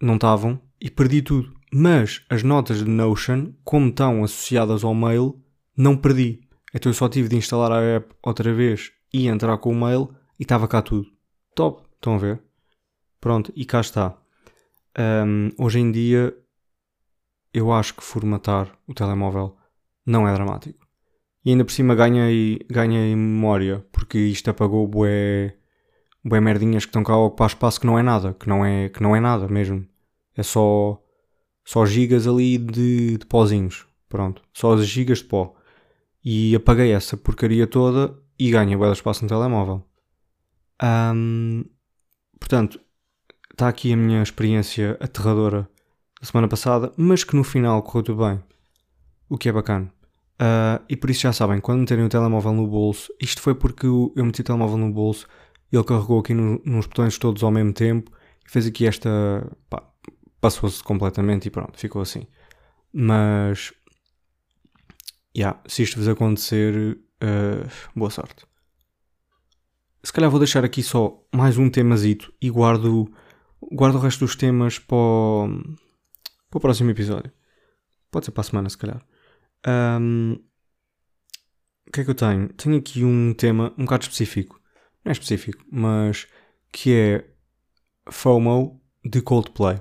não 0.00 0.14
estavam 0.14 0.58
e 0.80 0.90
perdi 0.90 1.20
tudo. 1.20 1.54
Mas 1.70 2.24
as 2.30 2.42
notas 2.42 2.78
de 2.78 2.90
Notion, 2.90 3.52
como 3.62 3.88
estão 3.88 4.24
associadas 4.24 4.84
ao 4.84 4.94
mail, 4.94 5.38
não 5.76 5.96
perdi. 5.96 6.40
Então 6.74 6.90
eu 6.90 6.94
só 6.94 7.08
tive 7.08 7.28
de 7.28 7.36
instalar 7.36 7.72
a 7.72 7.82
app 7.82 8.14
outra 8.22 8.52
vez 8.52 8.90
e 9.12 9.28
entrar 9.28 9.58
com 9.58 9.70
o 9.70 9.78
mail 9.78 10.14
e 10.38 10.42
estava 10.42 10.66
cá 10.66 10.80
tudo. 10.80 11.12
Top, 11.54 11.82
estão 11.94 12.14
a 12.14 12.18
ver? 12.18 12.40
Pronto, 13.20 13.52
e 13.54 13.66
cá 13.66 13.80
está. 13.80 14.16
Um, 14.98 15.50
hoje 15.58 15.80
em 15.80 15.92
dia, 15.92 16.34
eu 17.52 17.70
acho 17.70 17.94
que 17.94 18.02
formatar 18.02 18.72
o 18.86 18.94
telemóvel 18.94 19.56
não 20.04 20.26
é 20.26 20.32
dramático. 20.32 20.86
E 21.44 21.50
ainda 21.50 21.64
por 21.64 21.72
cima 21.72 21.94
ganhei, 21.94 22.60
ganhei 22.70 23.14
memória, 23.14 23.84
porque 23.92 24.18
isto 24.18 24.48
apagou 24.48 24.86
bué, 24.86 25.56
bué 26.24 26.40
merdinhas 26.40 26.84
que 26.86 26.90
estão 26.90 27.04
cá 27.04 27.12
a 27.12 27.18
ocupar 27.18 27.48
espaço 27.48 27.80
que 27.80 27.86
não 27.86 27.98
é 27.98 28.02
nada, 28.02 28.32
que 28.32 28.48
não 28.48 28.64
é, 28.64 28.88
que 28.88 29.02
não 29.02 29.14
é 29.14 29.20
nada 29.20 29.46
mesmo. 29.46 29.86
É 30.34 30.42
só, 30.42 31.02
só 31.64 31.84
gigas 31.84 32.26
ali 32.26 32.56
de, 32.56 33.18
de 33.18 33.26
pozinhos. 33.26 33.86
Pronto, 34.08 34.42
só 34.54 34.72
as 34.72 34.86
gigas 34.86 35.18
de 35.18 35.24
pó. 35.24 35.54
E 36.24 36.54
apaguei 36.54 36.92
essa 36.92 37.16
porcaria 37.16 37.66
toda 37.66 38.18
e 38.38 38.50
ganhei 38.50 38.76
bué 38.76 38.86
de 38.88 38.96
espaço 38.96 39.22
no 39.22 39.28
telemóvel. 39.28 39.84
Um, 40.82 41.64
portanto, 42.38 42.80
está 43.52 43.68
aqui 43.68 43.92
a 43.92 43.96
minha 43.96 44.22
experiência 44.22 44.96
aterradora 45.00 45.68
da 46.20 46.26
semana 46.26 46.48
passada, 46.48 46.92
mas 46.96 47.24
que 47.24 47.36
no 47.36 47.44
final 47.44 47.82
correu 47.82 48.02
tudo 48.02 48.24
bem. 48.24 48.42
O 49.28 49.38
que 49.38 49.48
é 49.48 49.52
bacana. 49.52 49.92
Uh, 50.40 50.82
e 50.88 50.96
por 50.96 51.10
isso 51.10 51.20
já 51.20 51.32
sabem, 51.32 51.60
quando 51.60 51.80
meterem 51.80 52.04
o 52.04 52.08
telemóvel 52.08 52.52
no 52.52 52.66
bolso, 52.66 53.12
isto 53.20 53.40
foi 53.40 53.54
porque 53.54 53.86
eu 53.86 54.12
meti 54.16 54.40
o 54.40 54.44
telemóvel 54.44 54.76
no 54.76 54.90
bolso 54.90 55.28
e 55.70 55.76
ele 55.76 55.84
carregou 55.84 56.18
aqui 56.18 56.34
no, 56.34 56.60
nos 56.64 56.86
botões 56.86 57.16
todos 57.16 57.42
ao 57.44 57.50
mesmo 57.50 57.72
tempo 57.72 58.10
e 58.46 58.50
fez 58.50 58.66
aqui 58.66 58.86
esta. 58.86 59.08
passou-se 60.40 60.82
completamente 60.82 61.46
e 61.46 61.50
pronto, 61.50 61.78
ficou 61.78 62.02
assim. 62.02 62.26
Mas. 62.92 63.72
Yeah, 65.36 65.58
se 65.66 65.82
isto 65.84 65.98
vos 65.98 66.08
acontecer, 66.08 66.98
uh, 67.22 67.70
boa 67.94 68.10
sorte. 68.10 68.44
Se 70.04 70.12
calhar 70.12 70.30
vou 70.30 70.40
deixar 70.40 70.64
aqui 70.64 70.82
só 70.82 71.24
mais 71.32 71.58
um 71.58 71.70
temazito 71.70 72.32
e 72.40 72.50
guardo 72.50 73.08
guardo 73.70 73.96
o 73.96 73.98
resto 74.00 74.20
dos 74.20 74.34
temas 74.34 74.78
para 74.78 74.96
o, 74.96 75.48
para 76.50 76.58
o 76.58 76.60
próximo 76.60 76.90
episódio. 76.90 77.32
Pode 78.10 78.26
ser 78.26 78.32
para 78.32 78.40
a 78.40 78.44
semana, 78.44 78.68
se 78.68 78.76
calhar. 78.76 79.04
Um, 79.66 80.32
o 81.86 81.92
que 81.92 82.00
é 82.00 82.04
que 82.04 82.10
eu 82.10 82.14
tenho? 82.14 82.48
Tenho 82.54 82.78
aqui 82.78 83.04
um 83.04 83.32
tema 83.32 83.72
um 83.78 83.84
bocado 83.84 84.02
específico. 84.02 84.60
Não 85.04 85.10
é 85.10 85.12
específico, 85.12 85.64
mas 85.70 86.26
que 86.72 86.92
é 86.92 87.30
FOMO 88.10 88.80
de 89.04 89.22
Coldplay. 89.22 89.80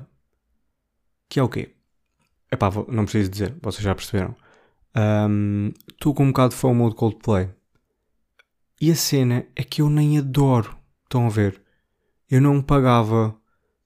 Que 1.30 1.40
é 1.40 1.44
o 1.44 1.50
quê? 1.50 1.76
Epá, 2.52 2.70
não 2.90 3.06
preciso 3.06 3.30
dizer, 3.30 3.58
vocês 3.62 3.84
já 3.84 3.96
perceberam. 3.96 4.36
Estou 5.90 6.12
um, 6.12 6.16
com 6.16 6.24
um 6.26 6.28
bocado 6.28 6.50
de 6.50 6.60
FOMO 6.60 6.90
de 6.90 6.96
Coldplay. 6.96 7.50
E 8.82 8.90
a 8.90 8.96
cena 8.96 9.46
é 9.56 9.64
que 9.64 9.84
eu 9.84 9.92
nem 9.92 10.18
adoro. 10.18 10.76
Estão 11.04 11.28
a 11.28 11.30
ver? 11.30 11.62
Eu 12.28 12.42
não 12.42 12.64
pagava 12.64 13.36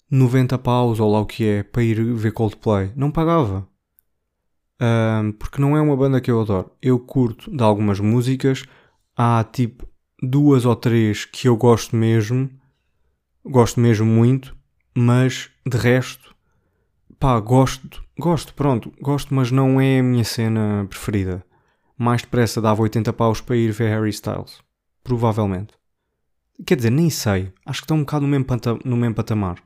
90 0.09 0.57
paus 0.57 1.01
ou 1.01 1.11
lá 1.11 1.19
o 1.19 1.25
que 1.25 1.45
é 1.45 1.63
para 1.63 1.83
ir 1.83 2.01
ver 2.13 2.31
Coldplay. 2.31 2.93
Não 2.95 3.11
pagava. 3.11 3.67
Um, 4.79 5.33
porque 5.33 5.59
não 5.59 5.75
é 5.75 5.81
uma 5.81 5.97
banda 5.97 6.21
que 6.21 6.31
eu 6.31 6.39
adoro. 6.39 6.71
Eu 6.81 6.97
curto 6.97 7.51
de 7.51 7.61
algumas 7.61 7.99
músicas. 7.99 8.63
Há 9.17 9.43
tipo 9.43 9.85
duas 10.23 10.63
ou 10.65 10.77
três 10.77 11.25
que 11.25 11.49
eu 11.49 11.57
gosto 11.57 11.93
mesmo. 11.93 12.49
Gosto 13.43 13.81
mesmo 13.81 14.05
muito. 14.05 14.55
Mas 14.97 15.49
de 15.67 15.75
resto, 15.77 16.33
pá, 17.19 17.37
gosto. 17.41 18.01
Gosto, 18.17 18.53
pronto. 18.53 18.93
Gosto, 19.01 19.35
mas 19.35 19.51
não 19.51 19.81
é 19.81 19.99
a 19.99 20.03
minha 20.03 20.23
cena 20.23 20.87
preferida. 20.89 21.45
Mais 21.97 22.21
depressa 22.21 22.61
dava 22.61 22.81
80 22.81 23.11
paus 23.11 23.41
para 23.41 23.57
ir 23.57 23.73
ver 23.73 23.89
Harry 23.89 24.09
Styles. 24.09 24.63
Provavelmente. 25.05 25.75
Quer 26.65 26.75
dizer, 26.75 26.89
nem 26.89 27.11
sei. 27.11 27.53
Acho 27.63 27.81
que 27.81 27.85
estão 27.85 27.97
um 27.97 28.01
bocado 28.01 28.25
no 28.25 28.27
mesmo, 28.27 28.45
no 28.83 28.97
mesmo 28.97 29.13
patamar. 29.13 29.61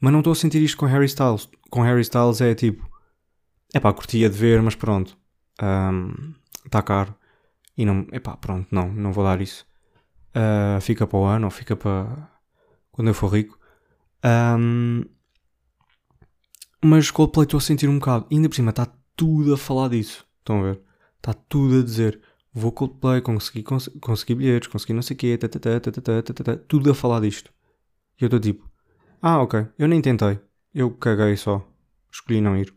Mas 0.00 0.10
não 0.10 0.20
estou 0.20 0.32
a 0.32 0.36
sentir 0.36 0.62
isto 0.62 0.78
com 0.78 0.86
Harry 0.86 1.04
Styles. 1.04 1.50
Com 1.68 1.82
Harry 1.82 2.00
Styles 2.00 2.40
é 2.40 2.54
tipo. 2.54 2.88
É 3.74 3.78
pá, 3.78 3.92
curtia 3.92 4.30
de 4.30 4.36
ver, 4.36 4.62
mas 4.62 4.74
pronto. 4.74 5.16
Está 5.52 6.78
um, 6.78 6.82
caro. 6.82 7.14
E 7.76 7.84
não. 7.84 8.06
É 8.10 8.18
pá, 8.18 8.38
pronto, 8.38 8.66
não, 8.70 8.90
não 8.90 9.12
vou 9.12 9.22
dar 9.22 9.40
isso. 9.42 9.66
Uh, 10.30 10.80
fica 10.80 11.06
para 11.06 11.18
o 11.18 11.24
ano 11.24 11.44
ou 11.44 11.50
fica 11.50 11.76
para. 11.76 12.30
quando 12.90 13.08
eu 13.08 13.14
for 13.14 13.28
rico. 13.28 13.58
Um, 14.24 15.04
mas 16.82 17.10
Coldplay 17.10 17.44
estou 17.44 17.58
a 17.58 17.60
sentir 17.60 17.88
um 17.90 17.98
bocado. 17.98 18.26
E 18.30 18.36
ainda 18.36 18.48
por 18.48 18.54
cima 18.54 18.70
está 18.70 18.86
tudo 19.14 19.52
a 19.52 19.58
falar 19.58 19.88
disso. 19.90 20.26
Estão 20.38 20.60
a 20.60 20.62
ver? 20.62 20.80
Está 21.18 21.34
tudo 21.34 21.80
a 21.80 21.82
dizer. 21.82 22.18
Vou 22.54 22.70
Coldplay, 22.70 23.20
consegui, 23.20 23.62
cons 23.64 23.90
consegui 24.00 24.36
bilhetes, 24.36 24.68
consegui 24.68 24.92
não 24.92 25.02
sei 25.02 25.14
o 25.14 25.18
quê, 25.18 25.38
tudo 26.68 26.90
a 26.90 26.94
falar 26.94 27.20
disto. 27.20 27.52
E 28.20 28.22
eu 28.22 28.26
estou 28.26 28.38
tipo, 28.38 28.70
ah, 29.20 29.42
ok. 29.42 29.66
Eu 29.78 29.88
nem 29.88 30.00
tentei. 30.00 30.38
Eu 30.72 30.90
caguei 30.92 31.36
só. 31.36 31.66
Escolhi 32.12 32.40
não 32.40 32.56
ir. 32.56 32.72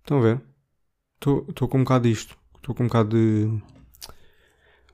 Estão 0.00 0.18
a 0.18 0.22
ver? 0.22 0.42
Estou 1.14 1.68
com 1.68 1.78
um 1.78 1.84
bocado 1.84 2.08
disto. 2.08 2.36
Estou 2.56 2.74
com 2.74 2.82
um 2.84 2.86
bocado 2.86 3.10
de. 3.10 3.62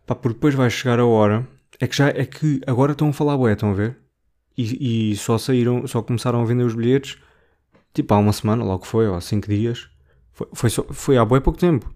Pá, 0.07 0.15
porque 0.15 0.35
depois 0.35 0.55
vai 0.55 0.69
chegar 0.69 1.01
a 1.01 1.07
hora. 1.07 1.49
É 1.81 1.87
que 1.87 1.97
já 1.97 2.09
é 2.09 2.27
que 2.27 2.61
agora 2.67 2.93
estão 2.93 3.09
a 3.09 3.13
falar 3.13 3.39
bué, 3.39 3.55
estão 3.55 3.71
a 3.71 3.75
ver? 3.75 3.99
E, 4.57 5.13
e 5.13 5.17
só 5.17 5.39
saíram, 5.39 5.87
só 5.87 6.03
começaram 6.03 6.43
a 6.43 6.45
vender 6.45 6.65
os 6.65 6.75
bilhetes 6.75 7.19
tipo 7.93 8.15
há 8.15 8.19
uma 8.19 8.33
semana, 8.33 8.65
logo 8.65 8.87
foi, 8.87 9.09
ou 9.09 9.15
há 9.15 9.21
5 9.21 9.49
dias. 9.49 9.89
Foi, 10.33 10.49
foi, 10.53 10.71
só, 10.71 10.85
foi 10.85 11.19
há 11.19 11.25
bué 11.25 11.41
pouco 11.41 11.59
tempo. 11.59 11.93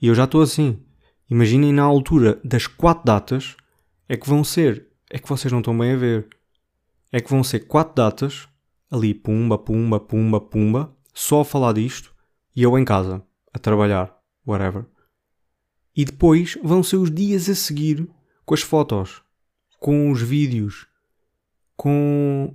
E 0.00 0.08
eu 0.08 0.14
já 0.14 0.24
estou 0.24 0.42
assim. 0.42 0.83
Imaginem 1.30 1.72
na 1.72 1.82
altura 1.82 2.40
das 2.44 2.66
4 2.66 3.04
datas 3.04 3.56
é 4.08 4.16
que 4.16 4.28
vão 4.28 4.44
ser. 4.44 4.88
É 5.10 5.18
que 5.18 5.28
vocês 5.28 5.50
não 5.52 5.60
estão 5.60 5.76
bem 5.76 5.92
a 5.92 5.96
ver 5.96 6.28
é 7.14 7.20
que 7.20 7.30
vão 7.30 7.44
ser 7.44 7.60
quatro 7.60 7.94
datas, 7.94 8.48
ali 8.90 9.14
pumba, 9.14 9.56
pumba, 9.56 10.00
pumba, 10.00 10.40
pumba, 10.40 10.96
só 11.14 11.42
a 11.42 11.44
falar 11.44 11.72
disto, 11.72 12.12
e 12.56 12.64
eu 12.64 12.76
em 12.76 12.84
casa, 12.84 13.22
a 13.52 13.58
trabalhar, 13.60 14.12
whatever. 14.44 14.84
E 15.94 16.04
depois 16.04 16.58
vão 16.60 16.82
ser 16.82 16.96
os 16.96 17.12
dias 17.12 17.48
a 17.48 17.54
seguir 17.54 18.10
com 18.44 18.52
as 18.52 18.62
fotos, 18.62 19.22
com 19.78 20.10
os 20.10 20.20
vídeos, 20.20 20.88
com 21.76 22.52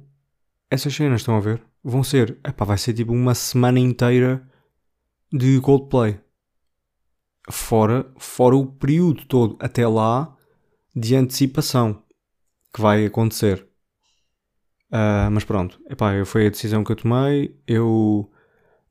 essas 0.70 0.94
cenas, 0.94 1.22
estão 1.22 1.38
a 1.38 1.40
ver? 1.40 1.64
Vão 1.82 2.04
ser, 2.04 2.38
epá, 2.46 2.66
vai 2.66 2.78
ser 2.78 2.94
tipo 2.94 3.14
uma 3.14 3.34
semana 3.34 3.80
inteira 3.80 4.46
de 5.32 5.62
Coldplay. 5.62 6.20
Fora, 7.52 8.12
fora 8.18 8.56
o 8.56 8.66
período 8.66 9.26
todo 9.26 9.58
até 9.60 9.88
lá 9.88 10.36
de 10.96 11.16
antecipação 11.16 12.04
que 12.74 12.82
vai 12.82 13.06
acontecer. 13.06 13.68
Uh, 14.92 15.30
mas 15.32 15.44
pronto, 15.44 15.80
epá, 15.90 16.14
foi 16.26 16.48
a 16.48 16.50
decisão 16.50 16.84
que 16.84 16.92
eu 16.92 16.96
tomei. 16.96 17.60
Eu 17.68 18.32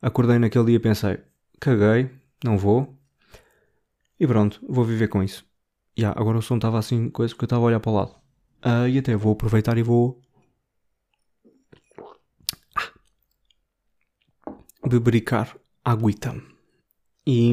acordei 0.02 0.38
naquele 0.38 0.66
dia 0.66 0.76
e 0.76 0.80
pensei: 0.80 1.18
caguei, 1.60 2.10
não 2.44 2.56
vou. 2.56 2.98
E 4.18 4.26
pronto, 4.26 4.60
vou 4.68 4.84
viver 4.84 5.08
com 5.08 5.22
isso. 5.22 5.46
Yeah, 5.98 6.18
agora 6.20 6.38
o 6.38 6.42
som 6.42 6.56
estava 6.56 6.78
assim, 6.78 7.10
coisa 7.10 7.34
que 7.34 7.42
eu 7.42 7.46
estava 7.46 7.62
a 7.62 7.66
olhar 7.66 7.80
para 7.80 7.90
o 7.90 7.94
lado. 7.94 8.14
Uh, 8.64 8.88
e 8.88 8.98
até 8.98 9.14
vou 9.16 9.32
aproveitar 9.32 9.78
e 9.78 9.82
vou. 9.82 10.20
bebericar 14.88 15.56
aguita. 15.84 16.34
E. 17.26 17.52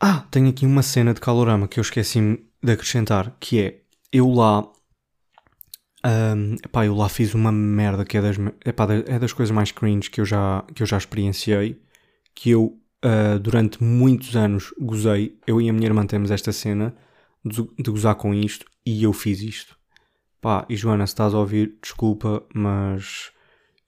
Ah, 0.00 0.26
tenho 0.30 0.48
aqui 0.48 0.64
uma 0.64 0.82
cena 0.82 1.12
de 1.12 1.20
calorama 1.20 1.68
que 1.68 1.78
eu 1.78 1.82
esqueci 1.82 2.42
de 2.62 2.72
acrescentar, 2.72 3.36
que 3.38 3.60
é 3.60 3.80
eu 4.12 4.32
lá 4.32 4.66
um, 6.04 6.54
epá, 6.54 6.86
eu 6.86 6.94
lá 6.94 7.08
fiz 7.08 7.34
uma 7.34 7.52
merda 7.52 8.04
que 8.04 8.16
é 8.16 8.22
das, 8.22 8.36
epá, 8.64 8.86
é 9.06 9.18
das 9.18 9.32
coisas 9.32 9.54
mais 9.54 9.70
cringe 9.70 10.10
que 10.10 10.20
eu 10.20 10.24
já, 10.24 10.64
que 10.74 10.82
eu 10.82 10.86
já 10.86 10.96
experienciei. 10.96 11.80
Que 12.34 12.50
eu, 12.50 12.78
uh, 13.04 13.38
durante 13.38 13.82
muitos 13.82 14.34
anos, 14.36 14.72
gozei. 14.80 15.38
Eu 15.46 15.60
e 15.60 15.68
a 15.68 15.72
minha 15.72 15.86
irmã 15.86 16.06
temos 16.06 16.30
esta 16.30 16.52
cena 16.52 16.94
de, 17.44 17.62
de 17.78 17.90
gozar 17.90 18.14
com 18.14 18.34
isto 18.34 18.64
e 18.86 19.02
eu 19.04 19.12
fiz 19.12 19.40
isto. 19.42 19.76
Pá, 20.40 20.64
e 20.70 20.76
Joana, 20.76 21.06
se 21.06 21.12
estás 21.12 21.34
a 21.34 21.38
ouvir, 21.38 21.78
desculpa, 21.82 22.42
mas 22.54 23.30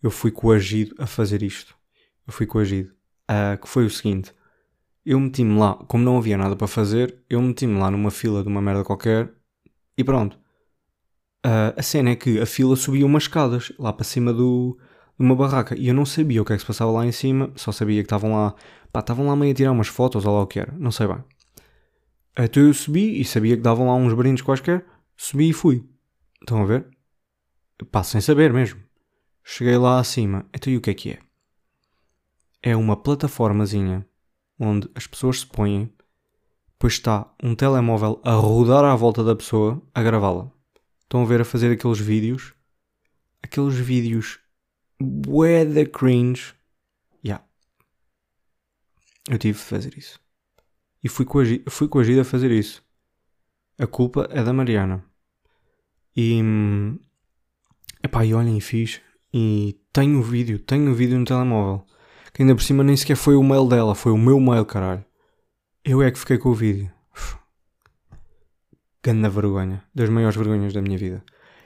eu 0.02 0.10
fui 0.10 0.30
coagido 0.30 0.94
a 0.98 1.06
fazer 1.06 1.42
isto. 1.42 1.74
Eu 2.26 2.32
fui 2.32 2.46
coagido. 2.46 2.90
Uh, 3.30 3.56
que 3.58 3.68
foi 3.68 3.86
o 3.86 3.90
seguinte: 3.90 4.34
eu 5.04 5.18
meti-me 5.18 5.58
lá, 5.58 5.74
como 5.88 6.04
não 6.04 6.18
havia 6.18 6.36
nada 6.36 6.54
para 6.56 6.66
fazer, 6.66 7.18
eu 7.28 7.40
meti-me 7.42 7.78
lá 7.78 7.90
numa 7.90 8.10
fila 8.10 8.42
de 8.42 8.48
uma 8.48 8.62
merda 8.62 8.84
qualquer 8.84 9.32
E 9.96 10.04
pronto. 10.04 10.38
Uh, 11.44 11.74
a 11.76 11.82
cena 11.82 12.10
é 12.10 12.16
que 12.16 12.40
a 12.40 12.46
fila 12.46 12.76
subia 12.76 13.04
umas 13.04 13.24
escadas 13.24 13.72
lá 13.78 13.92
para 13.92 14.04
cima 14.04 14.32
do, 14.32 14.78
de 15.18 15.24
uma 15.24 15.34
barraca 15.34 15.76
e 15.76 15.88
eu 15.88 15.94
não 15.94 16.06
sabia 16.06 16.40
o 16.40 16.44
que 16.44 16.52
é 16.52 16.56
que 16.56 16.60
se 16.60 16.66
passava 16.66 16.92
lá 16.92 17.04
em 17.04 17.10
cima, 17.10 17.52
só 17.56 17.72
sabia 17.72 18.00
que 18.00 18.06
estavam 18.06 18.32
lá, 18.32 18.54
pá, 18.92 19.00
estavam 19.00 19.26
lá 19.26 19.34
meio 19.34 19.52
a 19.52 19.54
tirar 19.54 19.72
umas 19.72 19.88
fotos 19.88 20.24
ou 20.24 20.34
lá 20.34 20.42
o 20.42 20.46
que 20.46 20.60
era, 20.60 20.72
não 20.78 20.92
sei 20.92 21.08
bem. 21.08 21.24
Então 22.38 22.62
eu 22.62 22.72
subi 22.72 23.20
e 23.20 23.24
sabia 23.24 23.56
que 23.56 23.62
davam 23.62 23.88
lá 23.88 23.94
uns 23.94 24.14
brindes 24.14 24.42
quaisquer, 24.42 24.86
subi 25.16 25.50
e 25.50 25.52
fui. 25.52 25.84
Estão 26.40 26.62
a 26.62 26.66
ver? 26.66 26.86
Pá, 27.90 28.04
sem 28.04 28.20
saber 28.20 28.52
mesmo. 28.52 28.80
Cheguei 29.42 29.76
lá 29.76 29.98
acima, 29.98 30.46
então 30.54 30.72
e 30.72 30.76
o 30.76 30.80
que 30.80 30.90
é 30.90 30.94
que 30.94 31.10
é? 31.10 31.18
É 32.62 32.76
uma 32.76 32.96
plataformazinha 32.96 34.06
onde 34.58 34.88
as 34.94 35.06
pessoas 35.06 35.40
se 35.40 35.46
põem, 35.46 35.92
depois 36.72 36.94
está 36.94 37.32
um 37.42 37.54
telemóvel 37.54 38.20
a 38.24 38.32
rodar 38.32 38.84
à 38.84 38.94
volta 38.96 39.22
da 39.22 39.36
pessoa 39.36 39.80
a 39.94 40.02
gravá-la. 40.02 40.50
Estão 41.02 41.22
a 41.22 41.26
ver 41.26 41.40
a 41.40 41.44
fazer 41.44 41.70
aqueles 41.70 41.98
vídeos? 41.98 42.54
Aqueles 43.42 43.74
vídeos 43.74 44.40
bué 45.00 45.64
da 45.64 45.86
cringe. 45.86 46.54
Yeah. 47.24 47.44
Eu 49.28 49.38
tive 49.38 49.58
de 49.58 49.64
fazer 49.64 49.96
isso. 49.96 50.20
E 51.04 51.08
fui 51.08 51.24
coagido, 51.24 51.70
fui 51.70 51.88
coagido 51.88 52.20
a 52.20 52.24
fazer 52.24 52.50
isso. 52.50 52.82
A 53.78 53.86
culpa 53.86 54.28
é 54.30 54.42
da 54.42 54.52
Mariana. 54.52 55.04
E. 56.16 56.40
Epá, 58.02 58.24
e 58.24 58.34
olhem, 58.34 58.60
fiz. 58.60 59.00
E 59.32 59.80
tenho 59.92 60.22
vídeo, 60.22 60.58
tenho 60.58 60.94
vídeo 60.94 61.18
no 61.18 61.24
telemóvel. 61.24 61.86
Que 62.32 62.42
ainda 62.42 62.54
por 62.54 62.62
cima 62.62 62.82
nem 62.82 62.96
sequer 62.96 63.16
foi 63.16 63.36
o 63.36 63.42
mail 63.42 63.66
dela, 63.66 63.94
foi 63.94 64.12
o 64.12 64.18
meu 64.18 64.40
mail, 64.40 64.64
caralho. 64.64 65.04
Eu 65.84 66.02
é 66.02 66.10
que 66.10 66.18
fiquei 66.18 66.38
com 66.38 66.48
o 66.48 66.54
vídeo. 66.54 66.90
Ganda 69.04 69.28
vergonha. 69.28 69.82
Das 69.94 70.08
maiores 70.08 70.36
vergonhas 70.36 70.72
da 70.72 70.80
minha 70.80 70.96
vida. 70.96 71.22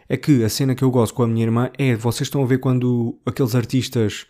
É 0.08 0.16
que 0.16 0.42
a 0.42 0.48
cena 0.48 0.74
que 0.74 0.82
eu 0.82 0.90
gosto 0.90 1.14
com 1.14 1.22
a 1.22 1.26
minha 1.26 1.44
irmã 1.44 1.70
é, 1.78 1.94
vocês 1.94 2.26
estão 2.26 2.42
a 2.42 2.46
ver 2.46 2.58
quando 2.58 3.18
aqueles 3.26 3.54
artistas 3.54 4.26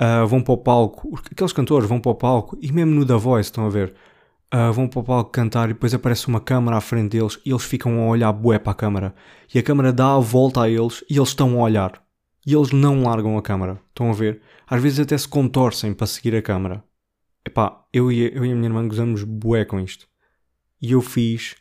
uh, 0.00 0.26
vão 0.26 0.40
para 0.40 0.54
o 0.54 0.58
palco, 0.58 1.18
aqueles 1.30 1.52
cantores 1.52 1.88
vão 1.88 2.00
para 2.00 2.12
o 2.12 2.14
palco, 2.14 2.56
e 2.60 2.72
mesmo 2.72 2.94
no 2.94 3.04
The 3.04 3.16
Voice 3.16 3.48
estão 3.48 3.66
a 3.66 3.68
ver, 3.68 3.94
uh, 4.54 4.72
vão 4.72 4.88
para 4.88 5.00
o 5.00 5.04
palco 5.04 5.30
cantar 5.30 5.68
e 5.68 5.72
depois 5.74 5.92
aparece 5.92 6.28
uma 6.28 6.40
câmara 6.40 6.76
à 6.76 6.80
frente 6.80 7.10
deles 7.18 7.38
e 7.44 7.50
eles 7.50 7.64
ficam 7.64 8.00
a 8.00 8.06
olhar 8.06 8.32
bué 8.32 8.58
para 8.58 8.72
a 8.72 8.74
câmara. 8.74 9.14
E 9.52 9.58
a 9.58 9.62
câmara 9.62 9.92
dá 9.92 10.14
a 10.14 10.18
volta 10.18 10.62
a 10.62 10.68
eles 10.68 11.04
e 11.10 11.16
eles 11.16 11.28
estão 11.28 11.58
a 11.58 11.64
olhar. 11.64 12.07
E 12.46 12.54
eles 12.54 12.72
não 12.72 13.02
largam 13.02 13.36
a 13.36 13.42
câmara. 13.42 13.80
Estão 13.88 14.10
a 14.10 14.14
ver? 14.14 14.40
Às 14.66 14.82
vezes 14.82 15.00
até 15.00 15.16
se 15.16 15.28
contorcem 15.28 15.92
para 15.92 16.06
seguir 16.06 16.34
a 16.34 16.42
câmara. 16.42 16.84
Epá, 17.44 17.84
eu 17.92 18.12
e, 18.12 18.34
eu 18.34 18.44
e 18.44 18.52
a 18.52 18.54
minha 18.54 18.68
irmã 18.68 18.86
gozamos 18.86 19.24
bué 19.24 19.64
com 19.64 19.80
isto. 19.80 20.06
E 20.80 20.92
eu 20.92 21.00
fiz 21.00 21.56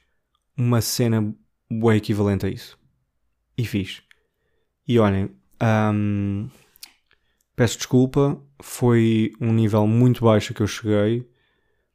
uma 0.57 0.81
cena 0.81 1.33
bué 1.69 1.97
equivalente 1.97 2.45
a 2.45 2.49
isso. 2.49 2.77
E 3.57 3.65
fiz. 3.65 4.03
E 4.87 4.99
olhem, 4.99 5.29
um, 5.61 6.49
peço 7.55 7.77
desculpa, 7.77 8.41
foi 8.61 9.33
um 9.41 9.51
nível 9.51 9.85
muito 9.87 10.23
baixo 10.23 10.53
que 10.53 10.61
eu 10.61 10.67
cheguei, 10.67 11.27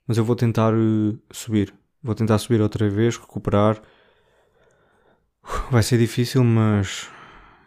mas 0.07 0.19
eu 0.19 0.25
vou 0.25 0.37
tentar 0.37 0.75
uh, 0.75 1.19
subir. 1.31 1.73
Vou 2.03 2.15
tentar 2.15 2.39
subir 2.39 2.61
outra 2.61 2.89
vez, 2.91 3.17
recuperar. 3.17 3.81
Vai 5.71 5.83
ser 5.83 5.99
difícil, 5.99 6.43
mas 6.45 7.09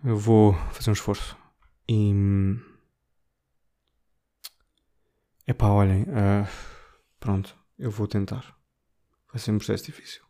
eu 0.05 0.17
vou 0.17 0.53
fazer 0.71 0.91
um 0.91 0.93
esforço. 0.93 1.35
E. 1.89 2.13
Epá, 5.47 5.67
olhem. 5.69 6.03
Uh, 6.03 6.47
pronto, 7.19 7.55
eu 7.77 7.89
vou 7.89 8.07
tentar. 8.07 8.55
Vai 9.31 9.39
ser 9.39 9.51
um 9.51 9.57
processo 9.57 9.85
difícil. 9.85 10.21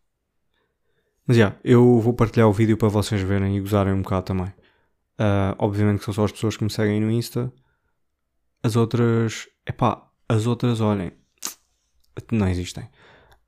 Mas 1.27 1.37
já, 1.37 1.45
yeah, 1.45 1.59
eu 1.63 1.99
vou 1.99 2.13
partilhar 2.13 2.47
o 2.47 2.53
vídeo 2.53 2.77
para 2.77 2.87
vocês 2.87 3.21
verem 3.21 3.57
e 3.57 3.59
gozarem 3.59 3.93
um 3.93 4.01
bocado 4.01 4.27
também. 4.27 4.53
Uh, 5.19 5.55
obviamente 5.57 5.99
que 5.99 6.05
são 6.05 6.13
só 6.13 6.25
as 6.25 6.31
pessoas 6.31 6.55
que 6.55 6.63
me 6.63 6.69
seguem 6.69 7.01
no 7.01 7.11
Insta. 7.11 7.51
As 8.63 8.75
outras. 8.75 9.47
Epá, 9.65 10.09
as 10.29 10.47
outras, 10.47 10.81
olhem. 10.81 11.11
Não 12.31 12.47
existem. 12.47 12.89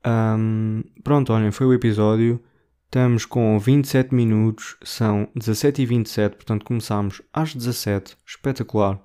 Um, 0.06 0.82
pronto, 1.02 1.32
olhem, 1.32 1.50
foi 1.50 1.66
o 1.66 1.72
episódio. 1.72 2.42
Estamos 2.88 3.26
com 3.26 3.58
27 3.58 4.14
minutos, 4.14 4.78
são 4.82 5.30
17 5.36 5.82
e 5.82 5.86
27, 5.86 6.36
portanto 6.36 6.64
começámos 6.64 7.20
às 7.30 7.54
17. 7.54 8.16
Espetacular. 8.26 8.98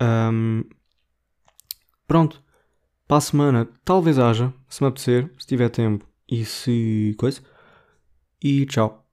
Um, 0.00 0.62
pronto. 2.06 2.40
Para 3.08 3.16
a 3.16 3.20
semana, 3.20 3.68
talvez 3.84 4.20
haja, 4.20 4.54
se 4.68 4.82
me 4.82 4.88
apetecer, 4.88 5.32
se 5.36 5.48
tiver 5.48 5.68
tempo 5.68 6.06
e 6.28 6.44
se. 6.44 7.16
coisa. 7.18 7.42
E 8.40 8.64
tchau. 8.66 9.05